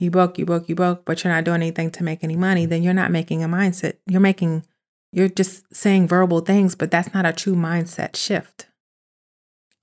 you 0.00 0.10
broke, 0.10 0.38
you 0.38 0.46
broke, 0.46 0.68
you 0.68 0.74
broke, 0.74 1.04
but 1.04 1.22
you're 1.22 1.32
not 1.32 1.44
doing 1.44 1.62
anything 1.62 1.90
to 1.92 2.04
make 2.04 2.24
any 2.24 2.36
money, 2.36 2.66
then 2.66 2.82
you're 2.82 2.94
not 2.94 3.10
making 3.10 3.44
a 3.44 3.48
mindset. 3.48 3.94
You're 4.06 4.20
making, 4.20 4.64
you're 5.12 5.28
just 5.28 5.72
saying 5.74 6.08
verbal 6.08 6.40
things, 6.40 6.74
but 6.74 6.90
that's 6.90 7.14
not 7.14 7.26
a 7.26 7.32
true 7.32 7.54
mindset 7.54 8.16
shift. 8.16 8.66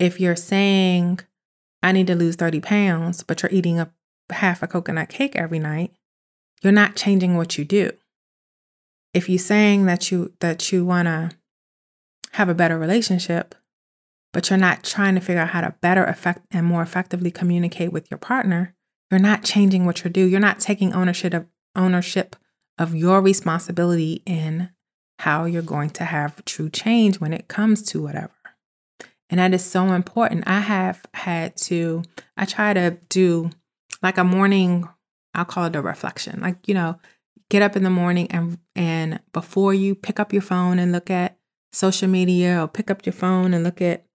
If 0.02 0.20
you're 0.20 0.36
saying, 0.36 1.20
I 1.84 1.92
need 1.92 2.08
to 2.08 2.16
lose 2.16 2.36
30 2.36 2.60
pounds, 2.60 3.22
but 3.22 3.44
you're 3.44 3.52
eating 3.52 3.80
a 3.80 3.92
half 4.32 4.64
a 4.64 4.68
coconut 4.68 5.10
cake 5.10 5.36
every 5.36 5.60
night, 5.60 5.94
you're 6.64 6.74
not 6.74 6.96
changing 6.96 7.38
what 7.38 7.56
you 7.60 7.66
do. 7.66 7.92
If 9.14 9.30
you're 9.30 9.38
saying 9.38 9.86
that 9.86 10.10
you 10.10 10.34
that 10.40 10.72
you 10.72 10.84
want 10.86 11.06
to 11.06 11.30
have 12.32 12.50
a 12.50 12.56
better 12.56 12.80
relationship, 12.80 13.54
but 14.34 14.50
you're 14.50 14.58
not 14.58 14.84
trying 14.84 15.14
to 15.14 15.22
figure 15.22 15.44
out 15.44 15.50
how 15.50 15.62
to 15.62 15.76
better 15.82 16.04
effect 16.06 16.48
and 16.50 16.66
more 16.66 16.82
effectively 16.82 17.30
communicate 17.30 17.94
with 17.94 18.10
your 18.10 18.18
partner, 18.18 18.74
you're 19.12 19.20
not 19.20 19.44
changing 19.44 19.86
what 19.86 20.04
you 20.04 20.10
do. 20.10 20.26
You're 20.26 20.40
not 20.40 20.60
taking 20.60 20.94
ownership 20.94 21.36
of 21.36 21.46
ownership 21.76 22.36
of 22.80 22.96
your 22.96 23.22
responsibility 23.22 24.24
in 24.26 24.72
how 25.20 25.46
you're 25.46 25.62
going 25.62 25.92
to 25.92 26.06
have 26.06 26.44
true 26.46 26.72
change 26.72 27.20
when 27.20 27.34
it 27.34 27.48
comes 27.48 27.84
to 27.84 28.02
whatever. 28.02 28.41
And 29.32 29.40
that 29.40 29.54
is 29.54 29.64
so 29.64 29.94
important. 29.94 30.44
I 30.46 30.60
have 30.60 31.04
had 31.14 31.56
to, 31.58 32.04
I 32.38 32.46
try 32.46 32.74
to 32.74 32.98
do 33.10 33.50
like 34.04 34.18
a 34.18 34.24
morning, 34.24 34.88
I'll 35.34 35.46
call 35.46 35.66
it 35.66 35.76
a 35.76 35.82
reflection. 35.82 36.42
Like, 36.42 36.68
you 36.68 36.74
know, 36.74 37.00
get 37.50 37.62
up 37.62 37.76
in 37.76 37.84
the 37.84 37.90
morning 37.90 38.28
and 38.30 38.58
and 38.76 39.20
before 39.34 39.74
you 39.74 39.96
pick 39.96 40.20
up 40.20 40.32
your 40.34 40.42
phone 40.42 40.80
and 40.80 40.92
look 40.92 41.10
at 41.10 41.38
social 41.72 42.08
media 42.08 42.62
or 42.62 42.68
pick 42.68 42.92
up 42.92 43.06
your 43.06 43.14
phone 43.14 43.54
and 43.54 43.64
look 43.64 43.82
at 43.82 44.06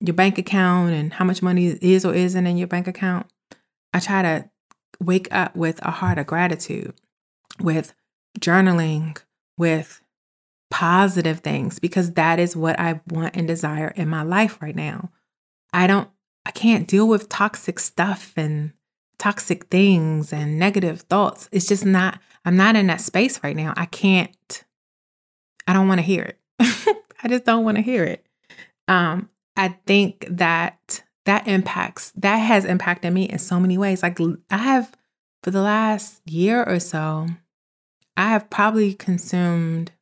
your 0.00 0.14
bank 0.14 0.38
account 0.38 0.92
and 0.92 1.12
how 1.12 1.24
much 1.24 1.42
money 1.42 1.66
is 1.66 2.04
or 2.04 2.14
isn't 2.14 2.46
in 2.46 2.56
your 2.56 2.68
bank 2.68 2.86
account, 2.86 3.26
I 3.92 4.00
try 4.00 4.22
to 4.22 4.50
wake 5.00 5.28
up 5.32 5.56
with 5.56 5.84
a 5.84 5.90
heart 5.90 6.18
of 6.18 6.26
gratitude, 6.26 6.94
with 7.60 7.94
journaling, 8.38 9.20
with 9.56 10.00
positive 10.70 11.40
things, 11.40 11.78
because 11.78 12.12
that 12.12 12.38
is 12.38 12.56
what 12.56 12.78
I 12.78 13.00
want 13.08 13.36
and 13.36 13.46
desire 13.46 13.92
in 13.96 14.08
my 14.08 14.22
life 14.22 14.60
right 14.60 14.76
now. 14.76 15.10
I 15.72 15.86
don't, 15.86 16.08
I 16.46 16.50
can't 16.50 16.88
deal 16.88 17.08
with 17.08 17.28
toxic 17.28 17.78
stuff 17.78 18.32
and 18.36 18.72
toxic 19.18 19.66
things 19.66 20.32
and 20.32 20.58
negative 20.58 21.02
thoughts. 21.02 21.48
It's 21.52 21.66
just 21.66 21.84
not, 21.84 22.20
I'm 22.44 22.56
not 22.56 22.76
in 22.76 22.86
that 22.86 23.00
space 23.00 23.42
right 23.42 23.56
now. 23.56 23.74
I 23.76 23.86
can't, 23.86 24.64
I 25.66 25.72
don't 25.72 25.88
want 25.88 25.98
to 25.98 26.06
hear 26.06 26.22
it. 26.22 26.38
I 27.22 27.28
just 27.28 27.44
don't 27.44 27.64
want 27.64 27.76
to 27.76 27.82
hear 27.82 28.04
it. 28.04 28.24
Um, 28.86 29.28
I 29.56 29.76
think 29.86 30.26
that 30.30 31.02
that 31.28 31.46
impacts 31.46 32.10
that 32.12 32.38
has 32.38 32.64
impacted 32.64 33.12
me 33.12 33.24
in 33.24 33.38
so 33.38 33.60
many 33.60 33.76
ways 33.76 34.02
like 34.02 34.18
i 34.48 34.56
have 34.56 34.96
for 35.42 35.50
the 35.50 35.60
last 35.60 36.22
year 36.24 36.64
or 36.64 36.80
so 36.80 37.26
i 38.16 38.30
have 38.30 38.48
probably 38.48 38.94
consumed 38.94 39.92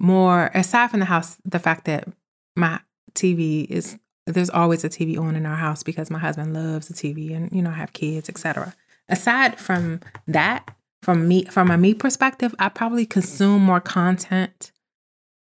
more 0.00 0.50
aside 0.54 0.90
from 0.90 1.00
the 1.00 1.06
house 1.06 1.36
the 1.44 1.58
fact 1.58 1.84
that 1.84 2.08
my 2.56 2.80
tv 3.14 3.66
is 3.66 3.98
there's 4.26 4.50
always 4.50 4.84
a 4.84 4.88
tv 4.88 5.18
on 5.18 5.36
in 5.36 5.46
our 5.46 5.56
house 5.56 5.82
because 5.82 6.10
my 6.10 6.18
husband 6.18 6.52
loves 6.52 6.88
the 6.88 6.94
tv 6.94 7.34
and 7.34 7.52
you 7.52 7.62
know 7.62 7.70
I 7.70 7.74
have 7.74 7.92
kids 7.92 8.28
etc 8.28 8.74
aside 9.08 9.58
from 9.58 10.00
that 10.26 10.74
from 11.02 11.28
me 11.28 11.44
from 11.44 11.70
a 11.70 11.78
me 11.78 11.94
perspective 11.94 12.54
i 12.58 12.68
probably 12.68 13.06
consume 13.06 13.62
more 13.62 13.80
content 13.80 14.72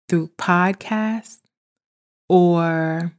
through 0.08 0.28
podcasts 0.38 1.40
or 2.28 3.12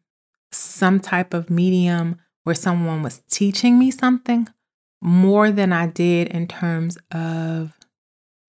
some 0.51 0.99
type 0.99 1.34
of 1.34 1.49
medium 1.49 2.19
where 2.43 2.55
someone 2.55 3.03
was 3.03 3.21
teaching 3.29 3.77
me 3.77 3.91
something 3.91 4.47
more 5.01 5.51
than 5.51 5.73
I 5.73 5.88
did 5.88 6.27
in 6.27 6.47
terms 6.47 6.97
of 7.12 7.77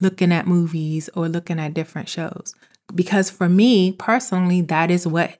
looking 0.02 0.32
at 0.32 0.46
movies 0.46 1.08
or 1.14 1.28
looking 1.28 1.58
at 1.58 1.74
different 1.74 2.08
shows. 2.08 2.54
Because 2.94 3.30
for 3.30 3.48
me 3.48 3.92
personally, 3.92 4.60
that 4.62 4.90
is 4.90 5.06
what 5.06 5.38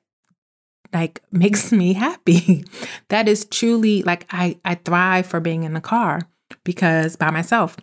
like 0.92 1.20
makes 1.32 1.72
me 1.72 1.92
happy. 1.92 2.64
that 3.08 3.28
is 3.28 3.44
truly 3.44 4.02
like 4.02 4.26
I 4.30 4.58
I 4.64 4.76
thrive 4.76 5.26
for 5.26 5.40
being 5.40 5.64
in 5.64 5.74
the 5.74 5.80
car 5.80 6.20
because 6.64 7.16
by 7.16 7.30
myself 7.30 7.76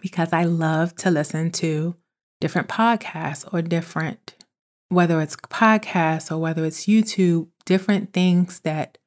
because 0.00 0.32
I 0.32 0.44
love 0.44 0.94
to 0.96 1.10
listen 1.10 1.50
to 1.52 1.96
different 2.40 2.68
podcasts 2.68 3.48
or 3.52 3.62
different 3.62 4.34
whether 4.88 5.20
it's 5.20 5.36
podcasts 5.36 6.30
or 6.30 6.38
whether 6.38 6.64
it's 6.64 6.86
YouTube, 6.86 7.48
different 7.66 8.12
things 8.12 8.60
that 8.60 8.98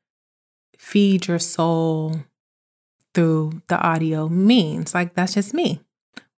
feed 0.78 1.28
your 1.28 1.40
soul 1.40 2.22
through 3.14 3.62
the 3.68 3.80
audio 3.80 4.30
means. 4.30 4.94
Like 4.94 5.16
that's 5.16 5.34
just 5.34 5.54
me. 5.54 5.82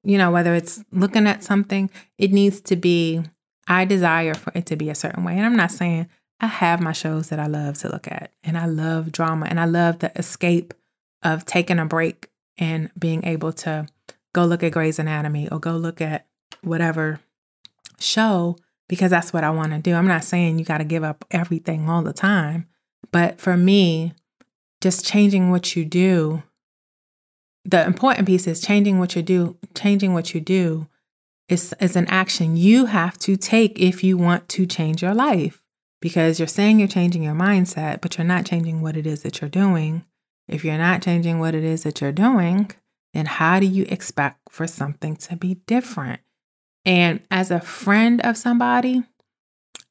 You 0.04 0.18
know, 0.18 0.32
whether 0.32 0.54
it's 0.54 0.84
looking 0.92 1.28
at 1.28 1.44
something, 1.44 1.90
it 2.18 2.32
needs 2.32 2.62
to 2.62 2.76
be, 2.76 3.22
I 3.68 3.86
desire 3.86 4.34
for 4.34 4.52
it 4.56 4.66
to 4.68 4.76
be 4.76 4.90
a 4.90 4.96
certain 4.96 5.24
way. 5.24 5.34
And 5.34 5.46
I'm 5.46 5.56
not 5.56 5.72
saying 5.72 6.10
I 6.40 6.48
have 6.48 6.82
my 6.82 6.92
shows 6.92 7.30
that 7.30 7.40
I 7.40 7.48
love 7.48 7.78
to 7.80 7.90
look 7.90 8.08
at, 8.08 8.32
and 8.44 8.58
I 8.58 8.66
love 8.66 9.12
drama, 9.12 9.48
and 9.50 9.60
I 9.60 9.66
love 9.66 10.00
the 10.00 10.12
escape 10.18 10.74
of 11.22 11.46
taking 11.46 11.80
a 11.80 11.86
break 11.86 12.30
and 12.58 12.92
being 13.00 13.26
able 13.26 13.54
to 13.54 13.88
go 14.34 14.46
look 14.46 14.64
at 14.64 14.74
Grey's 14.74 15.00
Anatomy 15.00 15.48
or 15.50 15.60
go 15.60 15.78
look 15.78 16.02
at 16.02 16.28
whatever 16.62 17.20
show 18.00 18.58
because 18.90 19.12
that's 19.12 19.32
what 19.32 19.44
I 19.44 19.50
want 19.50 19.72
to 19.72 19.80
do. 19.80 19.94
I'm 19.94 20.08
not 20.08 20.24
saying 20.24 20.60
you 20.60 20.66
got 20.66 20.80
to 20.80 20.84
give 20.84 21.04
up 21.04 21.24
everything 21.32 21.90
all 21.90 22.02
the 22.02 22.14
time, 22.14 22.68
but 23.12 23.40
for 23.40 23.56
me, 23.56 24.14
just 24.82 25.06
changing 25.06 25.50
what 25.50 25.76
you 25.76 25.86
do 25.86 26.44
the 27.66 27.86
important 27.86 28.28
piece 28.28 28.48
is 28.48 28.62
changing 28.62 29.00
what 29.00 29.16
you 29.16 29.22
do, 29.22 29.58
changing 29.74 30.14
what 30.14 30.34
you 30.34 30.42
do 30.42 30.88
is, 31.48 31.74
is 31.80 31.96
an 31.96 32.08
action 32.08 32.58
you 32.58 32.88
have 32.88 33.18
to 33.20 33.38
take 33.38 33.80
if 33.80 34.04
you 34.04 34.18
want 34.18 34.50
to 34.50 34.66
change 34.66 35.02
your 35.02 35.14
life. 35.14 35.62
Because 36.02 36.38
you're 36.38 36.48
saying 36.48 36.80
you're 36.80 36.88
changing 36.90 37.24
your 37.24 37.36
mindset, 37.36 38.02
but 38.02 38.18
you're 38.18 38.28
not 38.28 38.46
changing 38.46 38.82
what 38.82 38.98
it 38.98 39.08
is 39.08 39.24
that 39.24 39.40
you're 39.40 39.50
doing. 39.50 40.04
If 40.50 40.66
you're 40.66 40.78
not 40.78 41.02
changing 41.02 41.40
what 41.40 41.56
it 41.56 41.64
is 41.64 41.84
that 41.84 42.02
you're 42.02 42.12
doing, 42.12 42.72
then 43.14 43.26
how 43.26 43.62
do 43.62 43.66
you 43.66 43.86
expect 43.88 44.40
for 44.50 44.68
something 44.68 45.16
to 45.16 45.38
be 45.38 45.56
different? 45.66 46.20
And 46.84 47.22
as 47.32 47.52
a 47.52 47.62
friend 47.62 48.20
of 48.22 48.36
somebody, 48.36 49.04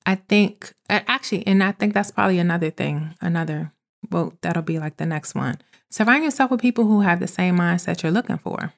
I 0.05 0.17
think, 0.17 0.75
actually, 0.91 1.47
and 1.47 1.65
I 1.65 1.73
think 1.73 1.95
that's 1.95 2.11
probably 2.11 2.39
another 2.39 2.69
thing, 2.69 3.15
another, 3.23 3.73
well, 4.11 4.35
that'll 4.43 4.63
be 4.63 4.79
like 4.79 4.99
the 4.99 5.07
next 5.07 5.35
one. 5.35 5.59
Surround 5.93 6.25
yourself 6.25 6.51
with 6.51 6.63
people 6.63 6.87
who 6.87 7.03
have 7.03 7.21
the 7.21 7.27
same 7.27 7.59
mindset 7.59 8.03
you're 8.03 8.11
looking 8.11 8.39
for 8.39 8.73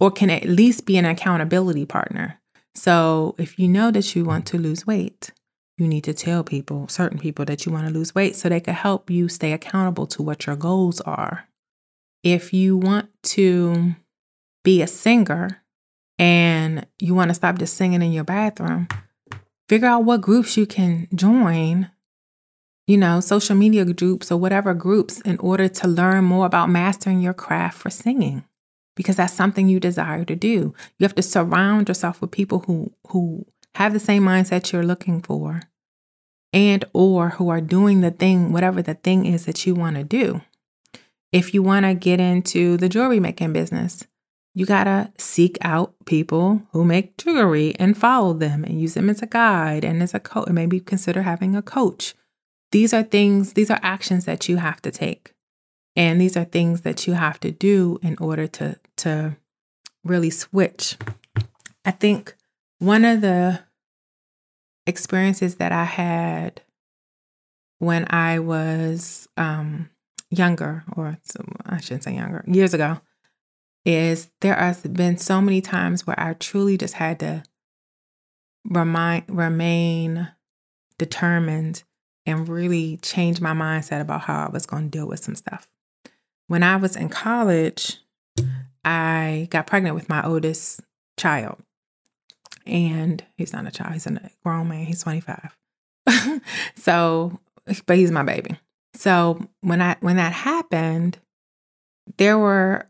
or 0.00 0.10
can 0.10 0.30
at 0.30 0.44
least 0.44 0.86
be 0.86 0.96
an 0.96 1.04
accountability 1.04 1.84
partner. 1.84 2.40
So 2.74 3.34
if 3.38 3.58
you 3.58 3.68
know 3.68 3.90
that 3.90 4.16
you 4.16 4.24
want 4.24 4.46
to 4.46 4.58
lose 4.58 4.86
weight, 4.86 5.30
you 5.76 5.86
need 5.86 6.04
to 6.04 6.14
tell 6.14 6.42
people, 6.42 6.88
certain 6.88 7.18
people, 7.18 7.44
that 7.44 7.66
you 7.66 7.72
want 7.72 7.86
to 7.86 7.92
lose 7.92 8.14
weight 8.14 8.34
so 8.34 8.48
they 8.48 8.60
can 8.60 8.74
help 8.74 9.10
you 9.10 9.28
stay 9.28 9.52
accountable 9.52 10.06
to 10.06 10.22
what 10.22 10.46
your 10.46 10.56
goals 10.56 11.02
are. 11.02 11.48
If 12.22 12.54
you 12.54 12.78
want 12.78 13.10
to 13.24 13.94
be 14.64 14.80
a 14.80 14.86
singer 14.86 15.62
and 16.18 16.86
you 16.98 17.14
want 17.14 17.28
to 17.28 17.34
stop 17.34 17.58
just 17.58 17.76
singing 17.76 18.00
in 18.00 18.12
your 18.12 18.24
bathroom, 18.24 18.88
figure 19.68 19.88
out 19.88 20.04
what 20.04 20.22
groups 20.22 20.56
you 20.56 20.64
can 20.64 21.08
join 21.14 21.90
you 22.86 22.96
know, 22.96 23.20
social 23.20 23.56
media 23.56 23.84
groups 23.84 24.30
or 24.30 24.36
whatever 24.36 24.74
groups 24.74 25.20
in 25.22 25.38
order 25.38 25.68
to 25.68 25.88
learn 25.88 26.24
more 26.24 26.46
about 26.46 26.68
mastering 26.68 27.20
your 27.20 27.34
craft 27.34 27.78
for 27.78 27.90
singing 27.90 28.44
because 28.94 29.16
that's 29.16 29.32
something 29.32 29.68
you 29.68 29.80
desire 29.80 30.24
to 30.24 30.36
do. 30.36 30.74
You 30.98 31.04
have 31.04 31.14
to 31.14 31.22
surround 31.22 31.88
yourself 31.88 32.20
with 32.20 32.30
people 32.30 32.60
who 32.60 32.92
who 33.08 33.46
have 33.74 33.92
the 33.92 34.00
same 34.00 34.22
mindset 34.22 34.70
you're 34.72 34.84
looking 34.84 35.20
for 35.20 35.62
and 36.52 36.84
or 36.92 37.30
who 37.30 37.48
are 37.48 37.60
doing 37.60 38.00
the 38.00 38.10
thing 38.10 38.52
whatever 38.52 38.82
the 38.82 38.94
thing 38.94 39.26
is 39.26 39.46
that 39.46 39.66
you 39.66 39.74
want 39.74 39.96
to 39.96 40.04
do. 40.04 40.42
If 41.32 41.52
you 41.52 41.62
want 41.62 41.84
to 41.84 41.94
get 41.94 42.20
into 42.20 42.76
the 42.76 42.88
jewelry 42.88 43.18
making 43.18 43.52
business, 43.52 44.06
you 44.54 44.66
got 44.66 44.84
to 44.84 45.12
seek 45.18 45.58
out 45.62 45.94
people 46.06 46.62
who 46.70 46.84
make 46.84 47.16
jewelry 47.16 47.74
and 47.80 47.98
follow 47.98 48.32
them 48.32 48.62
and 48.62 48.80
use 48.80 48.94
them 48.94 49.10
as 49.10 49.20
a 49.20 49.26
guide 49.26 49.84
and 49.84 50.00
as 50.00 50.14
a 50.14 50.20
coach. 50.20 50.46
And 50.46 50.54
maybe 50.54 50.78
consider 50.78 51.22
having 51.22 51.56
a 51.56 51.62
coach 51.62 52.14
these 52.74 52.92
are 52.92 53.04
things, 53.04 53.52
these 53.52 53.70
are 53.70 53.78
actions 53.84 54.24
that 54.24 54.48
you 54.48 54.56
have 54.56 54.82
to 54.82 54.90
take. 54.90 55.32
And 55.94 56.20
these 56.20 56.36
are 56.36 56.44
things 56.44 56.80
that 56.80 57.06
you 57.06 57.12
have 57.12 57.38
to 57.38 57.52
do 57.52 58.00
in 58.02 58.16
order 58.20 58.48
to 58.48 58.80
to 58.96 59.36
really 60.02 60.30
switch. 60.30 60.96
I 61.84 61.92
think 61.92 62.34
one 62.80 63.04
of 63.04 63.20
the 63.20 63.60
experiences 64.88 65.54
that 65.56 65.70
I 65.70 65.84
had 65.84 66.62
when 67.78 68.06
I 68.10 68.40
was 68.40 69.28
um, 69.36 69.88
younger, 70.30 70.82
or 70.96 71.16
I 71.66 71.78
shouldn't 71.78 72.02
say 72.02 72.16
younger, 72.16 72.44
years 72.48 72.74
ago, 72.74 73.00
is 73.84 74.30
there 74.40 74.56
has 74.56 74.82
been 74.82 75.16
so 75.16 75.40
many 75.40 75.60
times 75.60 76.08
where 76.08 76.18
I 76.18 76.32
truly 76.32 76.76
just 76.76 76.94
had 76.94 77.20
to 77.20 77.44
remind, 78.64 79.26
remain 79.28 80.28
determined 80.98 81.84
and 82.26 82.48
really 82.48 82.98
change 82.98 83.40
my 83.40 83.52
mindset 83.52 84.00
about 84.00 84.22
how 84.22 84.46
I 84.46 84.50
was 84.50 84.66
going 84.66 84.84
to 84.84 84.98
deal 84.98 85.06
with 85.06 85.22
some 85.22 85.34
stuff. 85.34 85.68
When 86.46 86.62
I 86.62 86.76
was 86.76 86.96
in 86.96 87.08
college, 87.08 87.98
I 88.84 89.48
got 89.50 89.66
pregnant 89.66 89.94
with 89.94 90.08
my 90.08 90.24
oldest 90.24 90.80
child. 91.16 91.62
And 92.66 93.22
he's 93.36 93.52
not 93.52 93.66
a 93.66 93.70
child, 93.70 93.92
he's 93.92 94.06
a 94.06 94.30
grown 94.42 94.68
man, 94.68 94.86
he's 94.86 95.02
25. 95.02 95.56
so, 96.76 97.38
but 97.86 97.96
he's 97.96 98.10
my 98.10 98.22
baby. 98.22 98.58
So, 98.94 99.48
when 99.60 99.82
I 99.82 99.96
when 100.00 100.16
that 100.16 100.32
happened, 100.32 101.18
there 102.16 102.38
were 102.38 102.88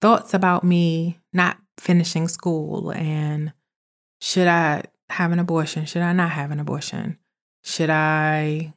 thoughts 0.00 0.34
about 0.34 0.64
me 0.64 1.18
not 1.32 1.58
finishing 1.78 2.28
school 2.28 2.90
and 2.92 3.52
should 4.20 4.48
I 4.48 4.82
have 5.10 5.32
an 5.32 5.38
abortion? 5.38 5.86
Should 5.86 6.02
I 6.02 6.12
not 6.12 6.30
have 6.30 6.50
an 6.50 6.60
abortion? 6.60 7.18
Should 7.68 7.90
I 7.90 8.72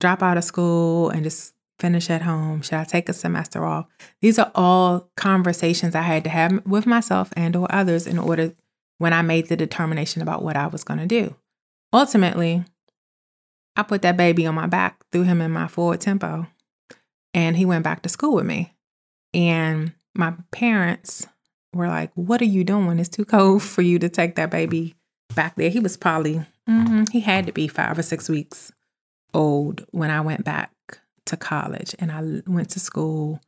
drop 0.00 0.22
out 0.22 0.38
of 0.38 0.44
school 0.44 1.10
and 1.10 1.24
just 1.24 1.52
finish 1.78 2.08
at 2.08 2.22
home? 2.22 2.62
Should 2.62 2.78
I 2.78 2.84
take 2.84 3.10
a 3.10 3.12
semester 3.12 3.66
off? 3.66 3.86
These 4.22 4.38
are 4.38 4.50
all 4.54 5.10
conversations 5.14 5.94
I 5.94 6.00
had 6.00 6.24
to 6.24 6.30
have 6.30 6.64
with 6.64 6.86
myself 6.86 7.34
and 7.36 7.54
or 7.54 7.70
others 7.70 8.06
in 8.06 8.18
order 8.18 8.54
when 8.96 9.12
I 9.12 9.20
made 9.20 9.48
the 9.48 9.56
determination 9.56 10.22
about 10.22 10.42
what 10.42 10.56
I 10.56 10.68
was 10.68 10.84
going 10.84 11.00
to 11.00 11.06
do. 11.06 11.36
Ultimately, 11.92 12.64
I 13.76 13.82
put 13.82 14.00
that 14.02 14.16
baby 14.16 14.46
on 14.46 14.54
my 14.54 14.66
back, 14.66 15.04
threw 15.12 15.24
him 15.24 15.42
in 15.42 15.50
my 15.50 15.68
Ford 15.68 16.00
Tempo, 16.00 16.46
and 17.34 17.58
he 17.58 17.66
went 17.66 17.84
back 17.84 18.00
to 18.02 18.08
school 18.08 18.36
with 18.36 18.46
me. 18.46 18.72
And 19.34 19.92
my 20.14 20.32
parents 20.50 21.26
were 21.74 21.88
like, 21.88 22.10
What 22.14 22.40
are 22.40 22.46
you 22.46 22.64
doing? 22.64 22.98
It's 22.98 23.10
too 23.10 23.26
cold 23.26 23.62
for 23.74 23.82
you 23.82 23.98
to 23.98 24.08
take 24.08 24.36
that 24.36 24.50
baby 24.50 24.94
back 25.34 25.56
there. 25.56 25.68
He 25.68 25.78
was 25.78 25.98
probably 25.98 26.46
Mm-hmm. 26.68 27.04
He 27.10 27.20
had 27.20 27.46
to 27.46 27.52
be 27.52 27.68
five 27.68 27.98
or 27.98 28.02
six 28.02 28.28
weeks 28.28 28.72
old 29.34 29.84
when 29.90 30.10
I 30.10 30.20
went 30.20 30.44
back 30.44 30.72
to 31.26 31.36
college 31.36 31.94
and 31.98 32.10
I 32.10 32.42
went 32.50 32.70
to 32.70 32.80
school 32.80 33.40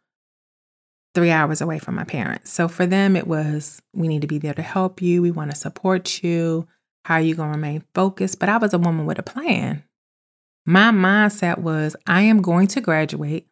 three 1.15 1.31
hours 1.31 1.61
away 1.61 1.79
from 1.79 1.95
my 1.95 2.05
parents. 2.05 2.51
So 2.51 2.69
for 2.69 2.87
them, 2.87 3.17
it 3.17 3.27
was 3.27 3.83
we 3.93 4.09
need 4.09 4.23
to 4.23 4.27
be 4.27 4.39
there 4.39 4.55
to 4.55 4.63
help 4.63 5.03
you. 5.03 5.23
We 5.23 5.31
want 5.31 5.51
to 5.51 5.57
support 5.57 6.23
you. 6.23 6.67
How 7.05 7.15
are 7.15 7.21
you 7.21 7.35
going 7.35 7.51
to 7.51 7.57
remain 7.57 7.85
focused? 7.95 8.39
But 8.39 8.49
I 8.49 8.57
was 8.59 8.73
a 8.73 8.79
woman 8.79 9.07
with 9.07 9.19
a 9.19 9.23
plan. 9.23 9.83
My 10.65 10.91
mindset 10.91 11.59
was 11.59 11.97
I 12.07 12.23
am 12.23 12.41
going 12.41 12.69
to 12.69 12.81
graduate. 12.81 13.49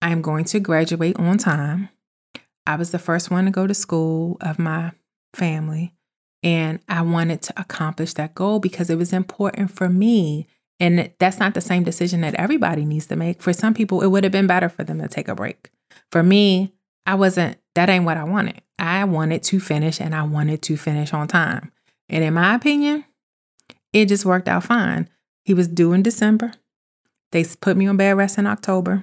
I 0.00 0.10
am 0.10 0.22
going 0.22 0.44
to 0.46 0.60
graduate 0.60 1.16
on 1.18 1.38
time. 1.38 1.88
I 2.66 2.76
was 2.76 2.92
the 2.92 2.98
first 2.98 3.30
one 3.30 3.46
to 3.46 3.50
go 3.50 3.66
to 3.66 3.74
school 3.74 4.36
of 4.40 4.58
my 4.58 4.92
family. 5.34 5.95
And 6.46 6.78
I 6.88 7.02
wanted 7.02 7.42
to 7.42 7.60
accomplish 7.60 8.12
that 8.12 8.36
goal 8.36 8.60
because 8.60 8.88
it 8.88 8.96
was 8.96 9.12
important 9.12 9.72
for 9.72 9.88
me. 9.88 10.46
And 10.78 11.10
that's 11.18 11.40
not 11.40 11.54
the 11.54 11.60
same 11.60 11.82
decision 11.82 12.20
that 12.20 12.36
everybody 12.36 12.84
needs 12.84 13.06
to 13.06 13.16
make. 13.16 13.42
For 13.42 13.52
some 13.52 13.74
people, 13.74 14.00
it 14.00 14.06
would 14.06 14.22
have 14.22 14.32
been 14.32 14.46
better 14.46 14.68
for 14.68 14.84
them 14.84 15.00
to 15.00 15.08
take 15.08 15.26
a 15.26 15.34
break. 15.34 15.72
For 16.12 16.22
me, 16.22 16.72
I 17.04 17.16
wasn't, 17.16 17.58
that 17.74 17.88
ain't 17.88 18.04
what 18.04 18.16
I 18.16 18.22
wanted. 18.22 18.62
I 18.78 19.02
wanted 19.02 19.42
to 19.42 19.58
finish 19.58 20.00
and 20.00 20.14
I 20.14 20.22
wanted 20.22 20.62
to 20.62 20.76
finish 20.76 21.12
on 21.12 21.26
time. 21.26 21.72
And 22.08 22.22
in 22.22 22.34
my 22.34 22.54
opinion, 22.54 23.04
it 23.92 24.06
just 24.06 24.24
worked 24.24 24.46
out 24.46 24.62
fine. 24.62 25.08
He 25.44 25.52
was 25.52 25.66
due 25.66 25.92
in 25.94 26.04
December. 26.04 26.52
They 27.32 27.44
put 27.60 27.76
me 27.76 27.88
on 27.88 27.96
bed 27.96 28.16
rest 28.16 28.38
in 28.38 28.46
October. 28.46 29.02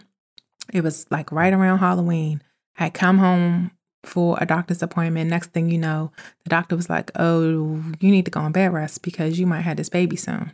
It 0.72 0.82
was 0.82 1.06
like 1.12 1.30
right 1.30 1.52
around 1.52 1.80
Halloween. 1.80 2.42
I 2.80 2.90
come 2.90 3.18
home 3.18 3.72
for 4.04 4.38
a 4.40 4.46
doctor's 4.46 4.84
appointment. 4.84 5.30
Next 5.30 5.52
thing 5.52 5.70
you 5.70 5.78
know, 5.78 6.12
the 6.44 6.50
doctor 6.50 6.76
was 6.76 6.90
like, 6.90 7.12
Oh, 7.16 7.84
you 8.00 8.12
need 8.12 8.26
to 8.26 8.32
go 8.32 8.42
on 8.42 8.52
bed 8.52 8.74
rest 8.74 9.02
because 9.02 9.40
you 9.40 9.48
might 9.48 9.62
have 9.62 9.78
this 9.78 9.90
baby 9.90 10.16
soon. 10.16 10.52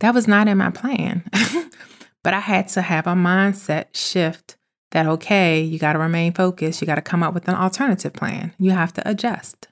That 0.00 0.14
was 0.14 0.28
not 0.28 0.48
in 0.48 0.58
my 0.58 0.70
plan. 0.70 1.24
but 2.22 2.34
I 2.34 2.40
had 2.40 2.68
to 2.68 2.82
have 2.82 3.06
a 3.06 3.14
mindset 3.14 3.94
shift 3.94 4.56
that, 4.92 5.06
okay, 5.06 5.60
you 5.62 5.78
got 5.78 5.92
to 5.92 5.98
remain 5.98 6.32
focused. 6.32 6.80
You 6.80 6.86
got 6.86 6.96
to 6.96 7.02
come 7.02 7.22
up 7.22 7.34
with 7.34 7.48
an 7.48 7.54
alternative 7.54 8.12
plan. 8.12 8.52
You 8.58 8.72
have 8.72 8.92
to 8.94 9.08
adjust. 9.08 9.68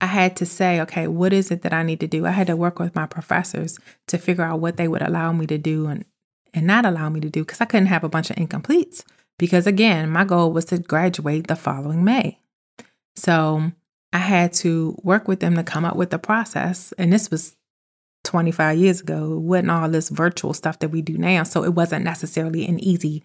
I 0.00 0.06
had 0.06 0.36
to 0.36 0.46
say, 0.46 0.80
okay, 0.82 1.06
what 1.08 1.32
is 1.32 1.50
it 1.50 1.62
that 1.62 1.72
I 1.72 1.82
need 1.82 2.00
to 2.00 2.06
do? 2.06 2.26
I 2.26 2.30
had 2.30 2.46
to 2.48 2.56
work 2.56 2.78
with 2.78 2.94
my 2.94 3.06
professors 3.06 3.78
to 4.08 4.18
figure 4.18 4.44
out 4.44 4.60
what 4.60 4.76
they 4.76 4.88
would 4.88 5.02
allow 5.02 5.32
me 5.32 5.46
to 5.46 5.58
do 5.58 5.86
and, 5.86 6.04
and 6.52 6.66
not 6.66 6.84
allow 6.84 7.08
me 7.08 7.20
to 7.20 7.30
do 7.30 7.40
because 7.40 7.60
I 7.60 7.64
couldn't 7.64 7.86
have 7.86 8.04
a 8.04 8.08
bunch 8.08 8.30
of 8.30 8.36
incompletes. 8.36 9.04
Because 9.38 9.66
again, 9.66 10.10
my 10.10 10.24
goal 10.24 10.52
was 10.52 10.66
to 10.66 10.78
graduate 10.78 11.46
the 11.46 11.56
following 11.56 12.04
May. 12.04 12.40
So 13.16 13.72
I 14.12 14.18
had 14.18 14.52
to 14.54 14.96
work 15.02 15.26
with 15.28 15.40
them 15.40 15.56
to 15.56 15.62
come 15.62 15.84
up 15.84 15.96
with 15.96 16.10
the 16.10 16.18
process. 16.18 16.92
And 16.98 17.12
this 17.12 17.30
was 17.30 17.56
25 18.24 18.78
years 18.78 19.00
ago. 19.00 19.34
It 19.34 19.40
wasn't 19.40 19.70
all 19.70 19.88
this 19.88 20.08
virtual 20.08 20.54
stuff 20.54 20.78
that 20.80 20.90
we 20.90 21.02
do 21.02 21.16
now. 21.16 21.42
So 21.42 21.64
it 21.64 21.74
wasn't 21.74 22.04
necessarily 22.04 22.66
an 22.66 22.78
easy 22.80 23.22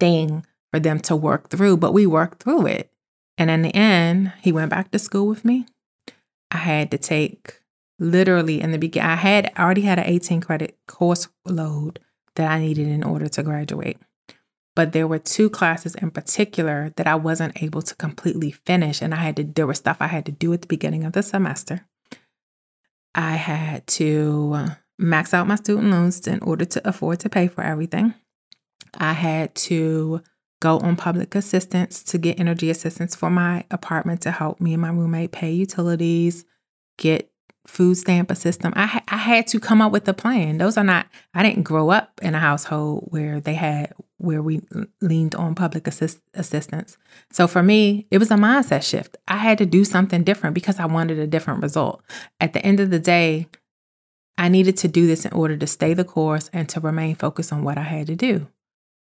thing 0.00 0.44
for 0.72 0.80
them 0.80 0.98
to 1.00 1.16
work 1.16 1.50
through, 1.50 1.76
but 1.76 1.92
we 1.92 2.06
worked 2.06 2.42
through 2.42 2.66
it. 2.66 2.90
And 3.38 3.50
in 3.50 3.62
the 3.62 3.74
end, 3.74 4.32
he 4.42 4.52
went 4.52 4.70
back 4.70 4.90
to 4.90 4.98
school 4.98 5.26
with 5.26 5.44
me. 5.44 5.66
I 6.50 6.58
had 6.58 6.90
to 6.92 6.98
take 6.98 7.60
literally 7.98 8.60
in 8.60 8.72
the 8.72 8.78
beginning, 8.78 9.10
I 9.10 9.16
had 9.16 9.52
already 9.58 9.82
had 9.82 9.98
an 9.98 10.06
18 10.06 10.40
credit 10.40 10.76
course 10.86 11.28
load 11.44 12.00
that 12.36 12.50
I 12.50 12.60
needed 12.60 12.88
in 12.88 13.02
order 13.02 13.28
to 13.28 13.42
graduate. 13.42 13.98
But 14.76 14.92
there 14.92 15.06
were 15.06 15.20
two 15.20 15.48
classes 15.50 15.94
in 15.94 16.10
particular 16.10 16.92
that 16.96 17.06
I 17.06 17.14
wasn't 17.14 17.62
able 17.62 17.82
to 17.82 17.94
completely 17.94 18.50
finish. 18.50 19.00
And 19.00 19.14
I 19.14 19.18
had 19.18 19.36
to, 19.36 19.44
there 19.44 19.66
was 19.66 19.78
stuff 19.78 19.98
I 20.00 20.08
had 20.08 20.26
to 20.26 20.32
do 20.32 20.52
at 20.52 20.62
the 20.62 20.68
beginning 20.68 21.04
of 21.04 21.12
the 21.12 21.22
semester. 21.22 21.86
I 23.14 23.36
had 23.36 23.86
to 23.88 24.66
max 24.98 25.32
out 25.32 25.46
my 25.46 25.54
student 25.54 25.90
loans 25.90 26.26
in 26.26 26.40
order 26.40 26.64
to 26.64 26.88
afford 26.88 27.20
to 27.20 27.28
pay 27.28 27.46
for 27.46 27.62
everything. 27.62 28.14
I 28.98 29.12
had 29.12 29.54
to 29.56 30.22
go 30.60 30.78
on 30.78 30.96
public 30.96 31.34
assistance 31.34 32.02
to 32.04 32.18
get 32.18 32.40
energy 32.40 32.70
assistance 32.70 33.14
for 33.14 33.30
my 33.30 33.64
apartment 33.70 34.22
to 34.22 34.30
help 34.30 34.60
me 34.60 34.72
and 34.72 34.82
my 34.82 34.88
roommate 34.88 35.32
pay 35.32 35.52
utilities, 35.52 36.44
get 36.96 37.30
food 37.66 37.96
stamp 37.96 38.30
assistance. 38.30 38.74
I, 38.76 38.86
ha- 38.86 39.04
I 39.08 39.16
had 39.16 39.46
to 39.48 39.60
come 39.60 39.80
up 39.80 39.92
with 39.92 40.08
a 40.08 40.14
plan. 40.14 40.58
Those 40.58 40.76
are 40.76 40.84
not, 40.84 41.06
I 41.32 41.42
didn't 41.42 41.62
grow 41.62 41.90
up 41.90 42.20
in 42.22 42.34
a 42.34 42.38
household 42.38 43.06
where 43.08 43.40
they 43.40 43.54
had, 43.54 43.92
where 44.18 44.42
we 44.42 44.60
leaned 45.00 45.34
on 45.34 45.54
public 45.54 45.86
assist- 45.86 46.20
assistance. 46.34 46.96
So 47.32 47.46
for 47.46 47.62
me, 47.62 48.06
it 48.10 48.18
was 48.18 48.30
a 48.30 48.36
mindset 48.36 48.82
shift. 48.82 49.16
I 49.26 49.36
had 49.36 49.58
to 49.58 49.66
do 49.66 49.84
something 49.84 50.24
different 50.24 50.54
because 50.54 50.78
I 50.78 50.86
wanted 50.86 51.18
a 51.18 51.26
different 51.26 51.62
result. 51.62 52.02
At 52.40 52.52
the 52.52 52.64
end 52.64 52.80
of 52.80 52.90
the 52.90 52.98
day, 52.98 53.48
I 54.36 54.48
needed 54.48 54.76
to 54.78 54.88
do 54.88 55.06
this 55.06 55.24
in 55.24 55.32
order 55.32 55.56
to 55.56 55.66
stay 55.66 55.94
the 55.94 56.04
course 56.04 56.50
and 56.52 56.68
to 56.70 56.80
remain 56.80 57.14
focused 57.14 57.52
on 57.52 57.62
what 57.62 57.78
I 57.78 57.82
had 57.82 58.08
to 58.08 58.16
do. 58.16 58.48